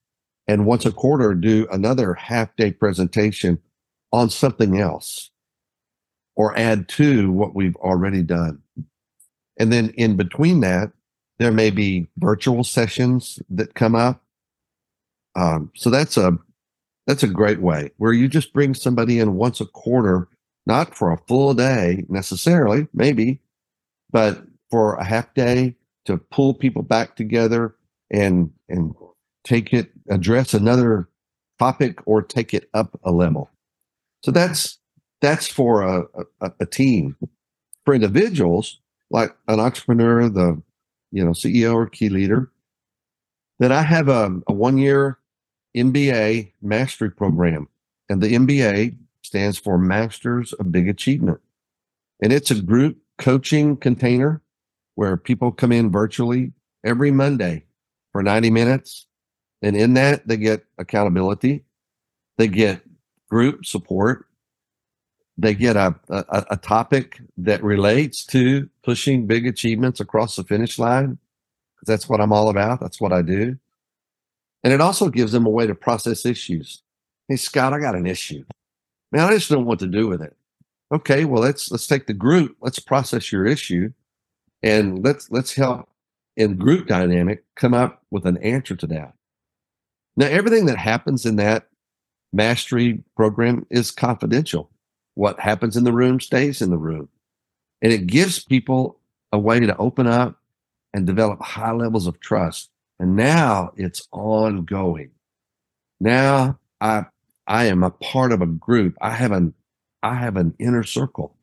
and 0.48 0.66
once 0.66 0.84
a 0.84 0.92
quarter 0.92 1.32
do 1.34 1.68
another 1.70 2.14
half 2.14 2.54
day 2.56 2.72
presentation 2.72 3.58
on 4.12 4.30
something 4.30 4.80
else 4.80 5.30
or 6.34 6.56
add 6.58 6.88
to 6.88 7.30
what 7.30 7.54
we've 7.54 7.76
already 7.76 8.22
done. 8.22 8.60
And 9.58 9.72
then 9.72 9.90
in 9.90 10.16
between 10.16 10.60
that, 10.60 10.90
there 11.38 11.52
may 11.52 11.70
be 11.70 12.06
virtual 12.18 12.64
sessions 12.64 13.40
that 13.50 13.74
come 13.74 13.94
up. 13.94 14.22
Um, 15.34 15.70
so 15.74 15.90
that's 15.90 16.16
a 16.16 16.38
that's 17.06 17.22
a 17.22 17.28
great 17.28 17.60
way 17.60 17.90
where 17.96 18.12
you 18.12 18.28
just 18.28 18.52
bring 18.52 18.74
somebody 18.74 19.18
in 19.18 19.34
once 19.34 19.60
a 19.60 19.66
quarter, 19.66 20.28
not 20.66 20.94
for 20.94 21.10
a 21.10 21.18
full 21.26 21.54
day 21.54 22.04
necessarily, 22.08 22.86
maybe, 22.94 23.40
but 24.10 24.42
for 24.70 24.94
a 24.94 25.04
half 25.04 25.32
day 25.34 25.74
to 26.04 26.18
pull 26.18 26.54
people 26.54 26.82
back 26.82 27.16
together 27.16 27.74
and 28.10 28.50
and 28.68 28.94
take 29.44 29.72
it 29.72 29.90
address 30.08 30.54
another 30.54 31.08
topic 31.58 31.98
or 32.06 32.22
take 32.22 32.54
it 32.54 32.68
up 32.74 32.98
a 33.04 33.10
level. 33.10 33.50
So 34.22 34.30
that's 34.30 34.78
that's 35.20 35.46
for 35.46 35.82
a, 35.82 36.04
a, 36.40 36.52
a 36.60 36.66
team. 36.66 37.16
For 37.84 37.94
individuals, 37.94 38.78
like 39.10 39.34
an 39.48 39.58
entrepreneur, 39.58 40.28
the 40.28 40.62
you 41.12 41.24
know 41.24 41.30
CEO 41.30 41.74
or 41.74 41.86
key 41.86 42.08
leader, 42.08 42.50
that 43.58 43.70
I 43.70 43.82
have 43.82 44.08
a, 44.08 44.40
a 44.48 44.52
one 44.52 44.78
year 44.78 45.18
MBA 45.76 46.52
mastery 46.60 47.10
program, 47.10 47.68
and 48.08 48.20
the 48.20 48.34
MBA 48.34 48.96
stands 49.22 49.58
for 49.58 49.78
Masters 49.78 50.52
of 50.54 50.72
Big 50.72 50.88
Achievement, 50.88 51.40
and 52.20 52.32
it's 52.32 52.50
a 52.50 52.60
group 52.60 52.98
coaching 53.18 53.76
container 53.76 54.42
where 54.94 55.16
people 55.16 55.52
come 55.52 55.72
in 55.72 55.90
virtually 55.90 56.52
every 56.84 57.10
Monday 57.10 57.64
for 58.12 58.22
90 58.22 58.50
minutes. 58.50 59.06
And 59.62 59.76
in 59.76 59.94
that, 59.94 60.26
they 60.26 60.36
get 60.36 60.64
accountability, 60.78 61.64
they 62.36 62.48
get 62.48 62.82
group 63.30 63.64
support, 63.64 64.26
they 65.42 65.54
get 65.54 65.76
a, 65.76 65.94
a, 66.08 66.44
a 66.52 66.56
topic 66.56 67.20
that 67.36 67.62
relates 67.64 68.24
to 68.26 68.68
pushing 68.84 69.26
big 69.26 69.44
achievements 69.44 69.98
across 69.98 70.36
the 70.36 70.44
finish 70.44 70.78
line. 70.78 71.18
Because 71.74 71.88
that's 71.88 72.08
what 72.08 72.20
I'm 72.20 72.32
all 72.32 72.48
about. 72.48 72.80
That's 72.80 73.00
what 73.00 73.12
I 73.12 73.22
do. 73.22 73.58
And 74.62 74.72
it 74.72 74.80
also 74.80 75.08
gives 75.08 75.32
them 75.32 75.44
a 75.44 75.50
way 75.50 75.66
to 75.66 75.74
process 75.74 76.24
issues. 76.24 76.82
Hey, 77.26 77.34
Scott, 77.34 77.72
I 77.72 77.80
got 77.80 77.96
an 77.96 78.06
issue. 78.06 78.44
Man, 79.10 79.26
I 79.26 79.32
just 79.32 79.50
don't 79.50 79.62
know 79.62 79.66
what 79.66 79.80
to 79.80 79.88
do 79.88 80.06
with 80.06 80.22
it. 80.22 80.36
Okay, 80.92 81.24
well, 81.24 81.42
let's 81.42 81.70
let's 81.72 81.86
take 81.86 82.06
the 82.06 82.14
group. 82.14 82.56
Let's 82.60 82.78
process 82.78 83.32
your 83.32 83.46
issue, 83.46 83.92
and 84.62 85.02
let's 85.02 85.30
let's 85.30 85.54
help 85.54 85.88
in 86.36 86.56
group 86.56 86.86
dynamic 86.86 87.44
come 87.56 87.74
up 87.74 88.02
with 88.10 88.26
an 88.26 88.36
answer 88.38 88.76
to 88.76 88.86
that. 88.88 89.14
Now, 90.16 90.26
everything 90.26 90.66
that 90.66 90.78
happens 90.78 91.26
in 91.26 91.36
that 91.36 91.68
mastery 92.32 93.02
program 93.16 93.66
is 93.70 93.90
confidential. 93.90 94.70
What 95.14 95.40
happens 95.40 95.76
in 95.76 95.84
the 95.84 95.92
room 95.92 96.20
stays 96.20 96.62
in 96.62 96.70
the 96.70 96.78
room. 96.78 97.08
And 97.82 97.92
it 97.92 98.06
gives 98.06 98.44
people 98.44 98.98
a 99.32 99.38
way 99.38 99.60
to 99.60 99.76
open 99.76 100.06
up 100.06 100.40
and 100.94 101.06
develop 101.06 101.40
high 101.40 101.72
levels 101.72 102.06
of 102.06 102.20
trust. 102.20 102.70
And 102.98 103.16
now 103.16 103.72
it's 103.76 104.06
ongoing. 104.12 105.10
Now 106.00 106.58
I 106.80 107.06
I 107.46 107.64
am 107.64 107.82
a 107.82 107.90
part 107.90 108.32
of 108.32 108.40
a 108.42 108.46
group. 108.46 108.96
I 109.00 109.10
have 109.10 109.32
an 109.32 109.54
I 110.02 110.14
have 110.14 110.36
an 110.36 110.54
inner 110.58 110.84
circle. 110.84 111.36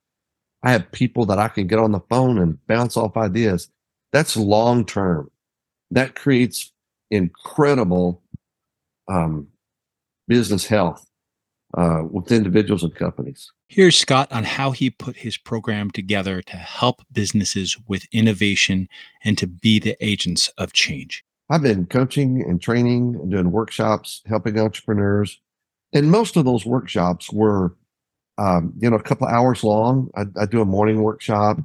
I 0.64 0.72
have 0.72 0.92
people 0.92 1.26
that 1.28 1.40
I 1.40 1.48
can 1.48 1.68
get 1.68 1.80
on 1.80 1.92
the 1.92 2.02
phone 2.10 2.38
and 2.38 2.66
bounce 2.68 2.98
off 2.98 3.16
ideas. 3.16 3.70
That's 4.12 4.36
long 4.36 4.86
term. 4.86 5.32
That 5.92 6.16
creates 6.16 6.72
incredible 7.10 8.22
um, 9.08 9.48
business 10.28 10.66
health 10.68 11.06
uh, 11.78 12.04
with 12.10 12.32
individuals 12.32 12.84
and 12.84 12.94
companies. 12.94 13.52
Here's 13.72 13.96
Scott 13.96 14.32
on 14.32 14.46
how 14.46 14.72
he 14.72 14.90
put 14.90 15.16
his 15.16 15.38
program 15.38 15.92
together 15.92 16.42
to 16.42 16.58
help 16.58 17.04
businesses 17.12 17.78
with 17.88 18.08
innovation 18.12 18.90
and 19.24 19.38
to 19.38 19.46
be 19.46 19.78
the 19.78 19.96
agents 20.04 20.48
of 20.58 20.74
change. 20.74 21.24
I've 21.52 21.62
been 21.62 21.86
coaching 21.86 22.42
and 22.42 22.60
training 22.60 23.16
and 23.22 23.30
doing 23.30 23.52
workshops, 23.52 24.24
helping 24.26 24.60
entrepreneurs. 24.60 25.40
And 25.94 26.10
most 26.10 26.36
of 26.36 26.46
those 26.46 26.66
workshops 26.66 27.32
were, 27.32 27.76
um, 28.40 28.74
you 28.80 28.90
know, 28.90 28.96
a 28.96 29.04
couple 29.04 29.28
hours 29.28 29.64
long. 29.64 30.10
I, 30.16 30.26
I 30.36 30.48
do 30.48 30.62
a 30.62 30.66
morning 30.66 31.04
workshop. 31.04 31.60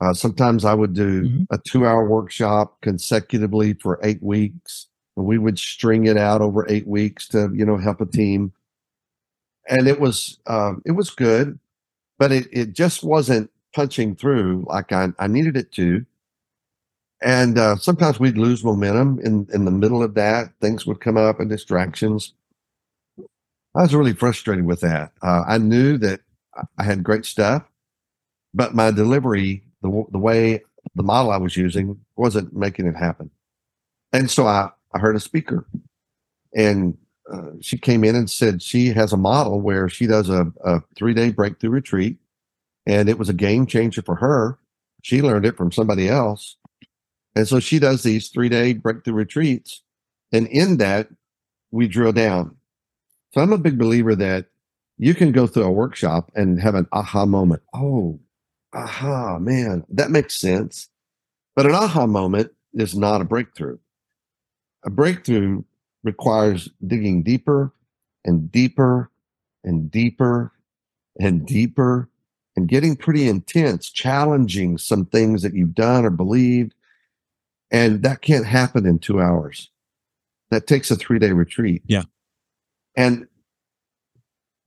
Uh, 0.00 0.14
sometimes 0.14 0.64
I 0.64 0.74
would 0.74 0.94
do 0.94 1.22
mm-hmm. 1.22 1.44
a 1.50 1.58
two 1.58 1.86
hour 1.86 2.08
workshop 2.08 2.80
consecutively 2.82 3.74
for 3.74 4.00
eight 4.02 4.20
weeks. 4.20 4.88
And 5.16 5.24
we 5.24 5.38
would 5.38 5.60
string 5.60 6.06
it 6.06 6.16
out 6.16 6.40
over 6.40 6.66
eight 6.68 6.88
weeks 6.88 7.28
to, 7.28 7.52
you 7.54 7.64
know, 7.64 7.76
help 7.76 8.00
a 8.00 8.06
team 8.06 8.52
and 9.68 9.88
it 9.88 10.00
was 10.00 10.38
um, 10.46 10.82
it 10.86 10.92
was 10.92 11.10
good, 11.10 11.58
but 12.18 12.32
it 12.32 12.48
it 12.52 12.72
just 12.74 13.04
wasn't 13.04 13.50
punching 13.74 14.16
through 14.16 14.66
like 14.68 14.92
I, 14.92 15.10
I 15.18 15.28
needed 15.28 15.56
it 15.56 15.72
to. 15.74 16.06
And 17.22 17.58
uh, 17.58 17.76
sometimes 17.76 18.20
we'd 18.20 18.36
lose 18.38 18.62
momentum 18.62 19.18
in 19.20 19.48
in 19.52 19.64
the 19.64 19.70
middle 19.70 20.02
of 20.02 20.14
that. 20.14 20.52
Things 20.60 20.86
would 20.86 21.00
come 21.00 21.16
up 21.16 21.40
and 21.40 21.48
distractions. 21.48 22.32
I 23.74 23.82
was 23.82 23.94
really 23.94 24.14
frustrated 24.14 24.64
with 24.64 24.80
that. 24.80 25.12
Uh, 25.22 25.44
I 25.46 25.58
knew 25.58 25.98
that 25.98 26.20
I 26.78 26.82
had 26.84 27.02
great 27.04 27.26
stuff, 27.26 27.64
but 28.54 28.74
my 28.74 28.90
delivery, 28.90 29.64
the 29.82 30.04
the 30.12 30.18
way 30.18 30.62
the 30.96 31.04
model 31.04 31.32
I 31.32 31.38
was 31.38 31.56
using, 31.56 32.00
wasn't 32.16 32.54
making 32.56 32.86
it 32.86 32.96
happen. 32.96 33.30
And 34.12 34.30
so 34.30 34.46
I 34.46 34.70
I 34.94 35.00
heard 35.00 35.16
a 35.16 35.20
speaker, 35.20 35.66
and 36.54 36.98
uh, 37.32 37.52
she 37.60 37.76
came 37.76 38.04
in 38.04 38.14
and 38.14 38.30
said 38.30 38.62
she 38.62 38.88
has 38.88 39.12
a 39.12 39.16
model 39.16 39.60
where 39.60 39.88
she 39.88 40.06
does 40.06 40.28
a, 40.28 40.52
a 40.64 40.80
three 40.94 41.14
day 41.14 41.30
breakthrough 41.30 41.70
retreat, 41.70 42.18
and 42.86 43.08
it 43.08 43.18
was 43.18 43.28
a 43.28 43.34
game 43.34 43.66
changer 43.66 44.02
for 44.02 44.16
her. 44.16 44.58
She 45.02 45.22
learned 45.22 45.46
it 45.46 45.56
from 45.56 45.72
somebody 45.72 46.08
else. 46.08 46.56
And 47.34 47.46
so 47.46 47.60
she 47.60 47.78
does 47.78 48.02
these 48.02 48.28
three 48.28 48.48
day 48.48 48.72
breakthrough 48.72 49.14
retreats. 49.14 49.82
And 50.32 50.46
in 50.48 50.78
that, 50.78 51.08
we 51.70 51.88
drill 51.88 52.12
down. 52.12 52.56
So 53.32 53.40
I'm 53.40 53.52
a 53.52 53.58
big 53.58 53.78
believer 53.78 54.14
that 54.16 54.46
you 54.98 55.14
can 55.14 55.32
go 55.32 55.46
through 55.46 55.64
a 55.64 55.70
workshop 55.70 56.30
and 56.34 56.60
have 56.60 56.74
an 56.74 56.88
aha 56.92 57.26
moment. 57.26 57.62
Oh, 57.74 58.18
aha, 58.72 59.38
man, 59.38 59.84
that 59.90 60.10
makes 60.10 60.38
sense. 60.38 60.88
But 61.54 61.66
an 61.66 61.72
aha 61.72 62.06
moment 62.06 62.52
is 62.72 62.94
not 62.94 63.20
a 63.20 63.24
breakthrough. 63.24 63.78
A 64.84 64.90
breakthrough 64.90 65.64
requires 66.06 66.70
digging 66.86 67.22
deeper 67.22 67.74
and 68.24 68.50
deeper 68.50 69.10
and 69.64 69.90
deeper 69.90 70.52
and 71.18 71.44
deeper 71.46 72.08
and 72.56 72.68
getting 72.68 72.96
pretty 72.96 73.28
intense, 73.28 73.90
challenging 73.90 74.78
some 74.78 75.04
things 75.04 75.42
that 75.42 75.52
you've 75.52 75.74
done 75.74 76.06
or 76.06 76.10
believed. 76.10 76.72
And 77.70 78.02
that 78.02 78.22
can't 78.22 78.46
happen 78.46 78.86
in 78.86 78.98
two 78.98 79.20
hours. 79.20 79.70
That 80.50 80.66
takes 80.66 80.90
a 80.90 80.96
three 80.96 81.18
day 81.18 81.32
retreat. 81.32 81.82
Yeah. 81.86 82.04
And 82.96 83.26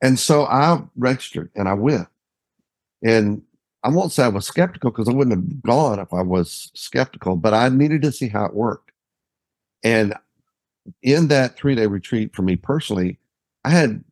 and 0.02 0.20
so 0.20 0.44
I 0.46 0.84
registered 0.96 1.50
and 1.56 1.68
I 1.68 1.74
went. 1.74 2.08
And 3.04 3.42
I 3.84 3.90
won't 3.90 4.12
say 4.12 4.24
I 4.24 4.28
was 4.30 4.46
skeptical 4.46 4.92
because 4.92 5.08
I 5.08 5.14
wouldn't 5.14 5.36
have 5.36 5.62
gone 5.62 6.00
if 6.00 6.14
I 6.14 6.22
was 6.22 6.70
skeptical, 6.74 7.38
but 7.38 7.54
I 7.54 7.70
needed 7.70 8.02
to 8.02 8.12
see 8.12 8.28
how 8.28 8.46
it 8.46 8.54
worked. 8.54 8.92
And 9.84 10.14
in 11.02 11.28
that 11.28 11.58
three 11.58 11.76
day 11.76 11.88
retreat 11.88 12.36
for 12.36 12.42
me 12.42 12.56
personally, 12.56 13.20
I 13.64 13.70
had 13.70 14.04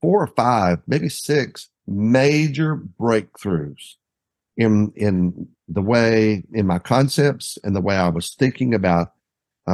four 0.00 0.22
or 0.22 0.28
five, 0.28 0.80
maybe 0.86 1.08
six 1.08 1.68
major 1.86 2.76
breakthroughs 2.76 3.94
in 4.56 4.92
in 4.96 5.48
the 5.68 5.82
way 5.82 6.44
in 6.52 6.66
my 6.66 6.78
concepts 6.78 7.58
and 7.64 7.74
the 7.74 7.80
way 7.80 7.96
I 7.96 8.08
was 8.08 8.34
thinking 8.34 8.74
about 8.74 9.12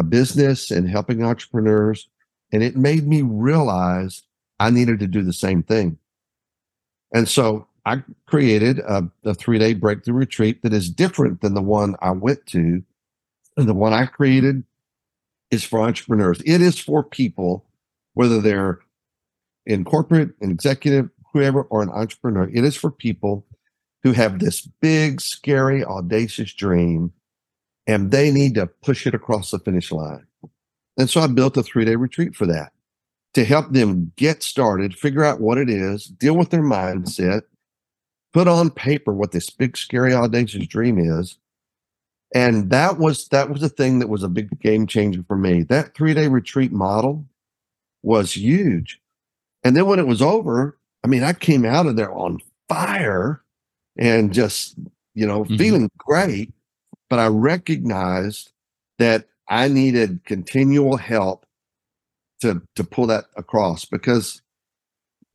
business 0.08 0.70
and 0.70 0.88
helping 0.88 1.24
entrepreneurs, 1.24 2.08
and 2.52 2.62
it 2.62 2.76
made 2.76 3.06
me 3.08 3.22
realize 3.22 4.22
I 4.60 4.70
needed 4.70 5.00
to 5.00 5.06
do 5.06 5.22
the 5.22 5.32
same 5.32 5.62
thing. 5.62 5.98
And 7.12 7.28
so 7.28 7.66
I 7.84 8.02
created 8.26 8.78
a, 8.80 9.10
a 9.24 9.34
three 9.34 9.58
day 9.58 9.74
breakthrough 9.74 10.14
retreat 10.14 10.62
that 10.62 10.72
is 10.72 10.90
different 10.90 11.40
than 11.40 11.54
the 11.54 11.62
one 11.62 11.96
I 12.00 12.12
went 12.12 12.46
to. 12.46 12.82
And 13.56 13.68
the 13.68 13.74
one 13.74 13.92
I 13.92 14.06
created 14.06 14.62
is 15.50 15.64
for 15.64 15.80
entrepreneurs. 15.80 16.40
It 16.44 16.60
is 16.60 16.78
for 16.78 17.02
people, 17.02 17.66
whether 18.14 18.40
they're 18.40 18.80
in 19.66 19.84
corporate, 19.84 20.30
an 20.40 20.50
executive, 20.50 21.10
whoever, 21.32 21.62
or 21.62 21.82
an 21.82 21.90
entrepreneur. 21.90 22.48
It 22.52 22.64
is 22.64 22.76
for 22.76 22.90
people 22.90 23.46
who 24.02 24.12
have 24.12 24.38
this 24.38 24.62
big, 24.80 25.20
scary, 25.20 25.84
audacious 25.84 26.52
dream 26.52 27.12
and 27.86 28.10
they 28.10 28.30
need 28.30 28.54
to 28.54 28.66
push 28.66 29.06
it 29.06 29.14
across 29.14 29.50
the 29.50 29.58
finish 29.58 29.90
line. 29.90 30.26
And 30.96 31.08
so 31.08 31.20
I 31.20 31.26
built 31.26 31.56
a 31.56 31.62
three 31.62 31.84
day 31.84 31.96
retreat 31.96 32.34
for 32.34 32.46
that 32.46 32.72
to 33.34 33.44
help 33.44 33.72
them 33.72 34.12
get 34.16 34.42
started, 34.42 34.94
figure 34.94 35.24
out 35.24 35.40
what 35.40 35.58
it 35.58 35.70
is, 35.70 36.04
deal 36.06 36.36
with 36.36 36.50
their 36.50 36.62
mindset, 36.62 37.42
put 38.32 38.48
on 38.48 38.70
paper 38.70 39.12
what 39.12 39.32
this 39.32 39.50
big, 39.50 39.76
scary, 39.76 40.12
audacious 40.12 40.66
dream 40.66 40.98
is. 40.98 41.38
And 42.34 42.70
that 42.70 42.98
was 42.98 43.28
that 43.28 43.50
was 43.50 43.62
a 43.62 43.68
thing 43.68 43.98
that 43.98 44.08
was 44.08 44.22
a 44.22 44.28
big 44.28 44.60
game 44.60 44.86
changer 44.86 45.24
for 45.26 45.36
me. 45.36 45.62
That 45.62 45.94
three 45.94 46.14
day 46.14 46.28
retreat 46.28 46.72
model 46.72 47.24
was 48.02 48.36
huge. 48.36 49.00
And 49.64 49.76
then 49.76 49.86
when 49.86 49.98
it 49.98 50.06
was 50.06 50.22
over, 50.22 50.78
I 51.04 51.08
mean, 51.08 51.22
I 51.22 51.32
came 51.32 51.64
out 51.64 51.86
of 51.86 51.96
there 51.96 52.12
on 52.12 52.38
fire 52.68 53.42
and 53.98 54.32
just, 54.32 54.76
you 55.14 55.26
know, 55.26 55.44
mm-hmm. 55.44 55.56
feeling 55.56 55.90
great. 55.98 56.52
But 57.08 57.18
I 57.18 57.26
recognized 57.26 58.52
that 58.98 59.26
I 59.48 59.66
needed 59.66 60.24
continual 60.24 60.96
help 60.96 61.44
to 62.42 62.62
to 62.76 62.84
pull 62.84 63.08
that 63.08 63.24
across 63.36 63.84
because 63.84 64.40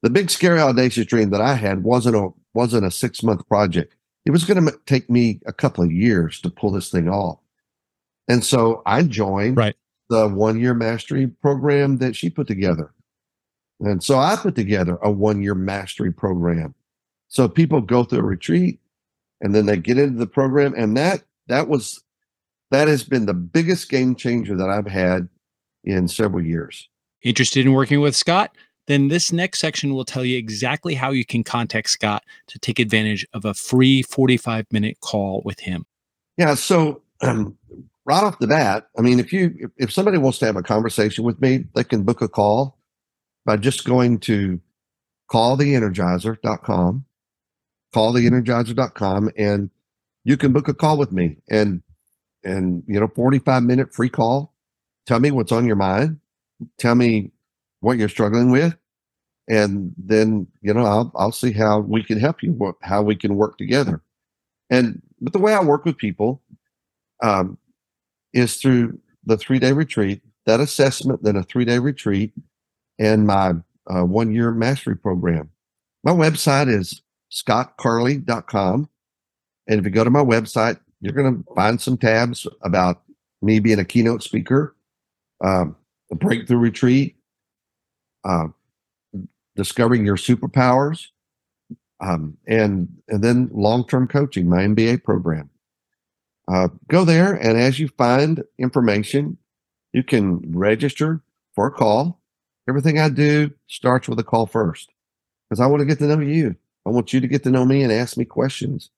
the 0.02 0.10
big 0.10 0.30
scary 0.30 0.60
audacious 0.60 1.06
dream 1.06 1.32
that 1.32 1.42
I 1.42 1.56
had 1.56 1.84
wasn't 1.84 2.16
a 2.16 2.30
wasn't 2.54 2.86
a 2.86 2.92
six 2.92 3.22
month 3.22 3.48
project. 3.48 3.95
It 4.26 4.32
was 4.32 4.44
going 4.44 4.66
to 4.66 4.80
take 4.86 5.10
me 5.10 5.40
a 5.46 5.54
couple 5.54 5.84
of 5.84 5.92
years 5.92 6.40
to 6.42 6.50
pull 6.50 6.72
this 6.72 6.90
thing 6.90 7.08
off. 7.08 7.40
And 8.28 8.44
so 8.44 8.82
I 8.86 9.04
joined 9.04 9.58
right. 9.58 9.76
the 10.10 10.28
one 10.28 10.60
year 10.60 10.74
mastery 10.74 11.28
program 11.28 11.98
that 11.98 12.16
she 12.16 12.30
put 12.30 12.48
together. 12.48 12.92
And 13.80 14.04
so 14.04 14.18
I 14.18 14.36
put 14.36 14.56
together 14.56 14.98
a 15.02 15.12
one 15.12 15.42
year 15.42 15.56
mastery 15.56 16.12
program. 16.12 16.74
So 17.28 17.48
people 17.48 17.82
go 17.82 18.04
through 18.04 18.20
a 18.20 18.24
retreat 18.24 18.80
and 19.42 19.54
then 19.54 19.66
they 19.66 19.78
get 19.78 19.98
into 19.98 20.18
the 20.18 20.28
program. 20.28 20.74
And 20.76 20.96
that, 20.98 21.24
that 21.48 21.68
was, 21.68 22.02
that 22.72 22.88
has 22.88 23.04
been 23.04 23.26
the 23.26 23.34
biggest 23.34 23.90
game 23.90 24.16
changer 24.16 24.56
that 24.56 24.70
I've 24.70 24.88
had 24.88 25.30
in 25.84 26.08
several 26.08 26.44
years. 26.44 26.90
Interested 27.22 27.66
in 27.66 27.74
working 27.74 28.02
with 28.02 28.16
Scott? 28.16 28.56
Then 28.88 29.08
this 29.08 29.32
next 29.32 29.60
section 29.60 29.94
will 29.94 30.06
tell 30.06 30.24
you 30.24 30.38
exactly 30.38 30.96
how 30.96 31.12
you 31.12 31.26
can 31.26 31.44
contact 31.44 31.90
Scott 31.90 32.24
to 32.48 32.60
take 32.60 32.80
advantage 32.80 33.26
of 33.34 33.46
a 33.46 33.54
free 33.54 34.02
45 34.02 34.66
minute 34.72 35.00
call 35.02 35.42
with 35.44 35.62
him. 35.62 35.86
Yeah. 36.38 36.56
So, 36.56 37.02
um, 37.22 37.58
right 38.06 38.24
off 38.24 38.40
the 38.40 38.48
bat, 38.48 38.88
I 38.98 39.02
mean, 39.02 39.20
if 39.20 39.34
you, 39.34 39.72
if 39.78 39.92
somebody 39.92 40.18
wants 40.18 40.38
to 40.40 40.46
have 40.46 40.56
a 40.56 40.64
conversation 40.64 41.24
with 41.24 41.42
me, 41.42 41.66
they 41.76 41.84
can 41.84 42.04
book 42.04 42.22
a 42.22 42.28
call 42.28 42.78
by 43.46 43.58
just 43.58 43.86
going 43.86 44.20
to 44.20 44.60
calltheenergizer.com, 45.32 47.06
calltheenergizer.com, 47.94 49.32
and 49.38 49.70
you 50.24 50.38
can 50.38 50.54
book 50.54 50.68
a 50.68 50.74
call 50.74 50.98
with 50.98 51.12
me 51.12 51.38
and, 51.50 51.82
and, 52.44 52.84
you 52.88 53.00
know, 53.00 53.08
45 53.08 53.64
minute 53.64 53.94
free 53.94 54.10
call. 54.10 54.54
Tell 55.08 55.20
me 55.20 55.32
what's 55.32 55.52
on 55.52 55.66
your 55.66 55.76
mind. 55.76 56.20
Tell 56.78 56.96
me 56.96 57.32
what 57.86 58.00
you're 58.00 58.10
struggling 58.10 58.50
with. 58.50 58.76
And 59.48 59.94
then, 59.96 60.48
you 60.62 60.74
know, 60.74 60.86
I'll, 60.86 61.12
I'll 61.16 61.32
see 61.32 61.52
how 61.52 61.80
we 61.80 62.04
can 62.04 62.20
help 62.20 62.42
you, 62.42 62.76
how 62.82 63.04
we 63.04 63.16
can 63.16 63.36
work 63.36 63.60
together. 63.60 64.02
And, 64.72 65.04
but 65.22 65.34
the 65.34 65.40
way 65.40 65.54
I 65.54 65.64
work 65.64 65.86
with 65.86 65.96
people, 65.98 66.42
um, 67.22 67.60
is 68.34 68.58
through 68.58 69.00
the 69.24 69.38
three 69.38 69.60
day 69.60 69.72
retreat, 69.72 70.22
that 70.48 70.60
assessment, 70.60 71.22
then 71.24 71.36
a 71.36 71.44
three 71.44 71.64
day 71.64 71.78
retreat, 71.78 72.34
and 72.98 73.28
my 73.28 73.54
uh, 73.88 74.04
one 74.04 74.34
year 74.34 74.52
mastery 74.52 74.98
program. 74.98 75.52
My 76.04 76.12
website 76.12 76.68
is 76.68 77.04
scottcarley.com. 77.32 78.90
And 79.68 79.80
if 79.80 79.86
you 79.86 79.92
go 79.92 80.04
to 80.04 80.10
my 80.10 80.24
website, 80.24 80.80
you're 81.02 81.14
going 81.14 81.38
to 81.38 81.54
find 81.54 81.80
some 81.80 81.98
tabs 81.98 82.48
about 82.64 83.04
me 83.42 83.60
being 83.60 83.80
a 83.80 83.86
keynote 83.86 84.24
speaker, 84.24 84.76
um, 85.44 85.76
a 86.12 86.16
breakthrough 86.16 86.58
retreat, 86.58 87.15
uh, 88.26 88.48
discovering 89.56 90.06
your 90.06 90.18
superpowers, 90.18 91.08
um, 92.02 92.38
and 92.48 92.90
and 93.08 93.24
then 93.24 93.50
long 93.54 93.88
term 93.88 94.08
coaching, 94.08 94.50
my 94.50 94.64
MBA 94.64 95.04
program. 95.04 95.50
Uh, 96.48 96.68
go 96.90 97.06
there, 97.06 97.34
and 97.34 97.58
as 97.58 97.80
you 97.80 97.88
find 97.98 98.44
information, 98.60 99.38
you 99.94 100.04
can 100.04 100.42
register 100.54 101.22
for 101.56 101.68
a 101.68 101.72
call 101.72 102.20
Everything 102.68 103.00
I 103.00 103.10
do 103.10 103.52
starts 103.68 104.08
with 104.08 104.20
a 104.20 104.24
call 104.24 104.48
first 104.48 104.90
because 105.48 105.60
I 105.60 105.68
want 105.68 105.82
to 105.82 105.86
get 105.86 106.00
to 106.00 106.06
know 106.06 106.20
you. 106.20 106.56
I 106.86 106.90
want 106.90 107.14
you 107.14 107.20
to 107.20 107.28
get 107.28 107.44
to 107.44 107.52
know 107.52 107.66
me 107.66 107.84
and 107.84 107.92
ask 107.92 108.18
me 108.18 108.26
questions. 108.26 108.90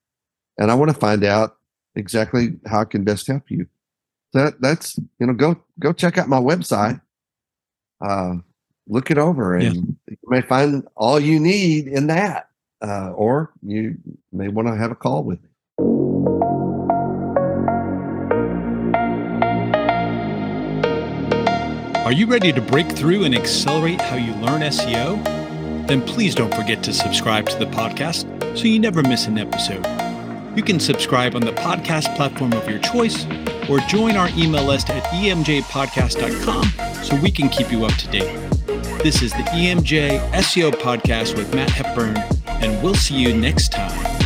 And 0.58 0.72
I 0.72 0.76
want 0.76 0.90
to 0.92 0.98
find 0.98 1.24
out 1.24 1.58
exactly 1.96 2.58
how 2.66 2.82
I 2.82 2.86
can 2.86 3.04
best 3.04 3.28
help 3.28 3.52
you. 3.52 3.68
That 4.34 4.62
that's 4.62 4.98
you 5.20 5.28
know 5.28 5.34
go 5.34 5.62
go 5.80 5.92
check 5.92 6.18
out 6.18 6.30
my 6.30 6.40
website. 6.40 7.02
Uh, 8.00 8.36
look 8.88 9.12
it 9.12 9.18
over, 9.18 9.56
and 9.56 9.76
yeah. 9.76 9.82
you 10.08 10.18
may 10.28 10.42
find 10.42 10.88
all 10.96 11.20
you 11.20 11.40
need 11.40 11.88
in 11.88 12.08
that, 12.08 12.50
uh, 12.82 13.12
or 13.12 13.52
you 13.62 13.98
may 14.32 14.48
want 14.48 14.68
to 14.68 14.76
have 14.76 14.92
a 14.92 14.96
call 14.96 15.24
with 15.24 15.42
me. 15.42 15.50
Are 22.08 22.14
you 22.14 22.26
ready 22.26 22.54
to 22.54 22.62
break 22.62 22.90
through 22.90 23.26
and 23.26 23.36
accelerate 23.36 24.00
how 24.00 24.16
you 24.16 24.32
learn 24.36 24.62
SEO? 24.62 25.22
Then 25.88 26.02
please 26.02 26.36
don't 26.36 26.54
forget 26.54 26.82
to 26.84 26.94
subscribe 26.94 27.50
to 27.50 27.60
the 27.60 27.66
podcast 27.66 28.58
so 28.58 28.64
you 28.64 28.80
never 28.80 29.04
miss 29.04 29.28
an 29.28 29.38
episode. 29.38 29.86
You 30.56 30.64
can 30.64 30.80
subscribe 30.80 31.36
on 31.36 31.42
the 31.42 31.52
podcast 31.52 32.16
platform 32.16 32.54
of 32.54 32.70
your 32.70 32.80
choice 32.80 33.26
or 33.70 33.80
join 33.90 34.16
our 34.16 34.30
email 34.38 34.64
list 34.64 34.90
at 34.90 35.04
emjpodcast.com 35.04 37.04
so 37.04 37.16
we 37.18 37.30
can 37.30 37.50
keep 37.50 37.72
you 37.72 37.84
up 37.84 37.94
to 37.94 38.08
date. 38.08 38.57
This 39.04 39.22
is 39.22 39.32
the 39.32 39.44
EMJ 39.54 40.20
SEO 40.32 40.72
podcast 40.72 41.38
with 41.38 41.54
Matt 41.54 41.70
Hepburn, 41.70 42.18
and 42.48 42.84
we'll 42.84 42.96
see 42.96 43.16
you 43.16 43.34
next 43.34 43.72
time. 43.72 44.17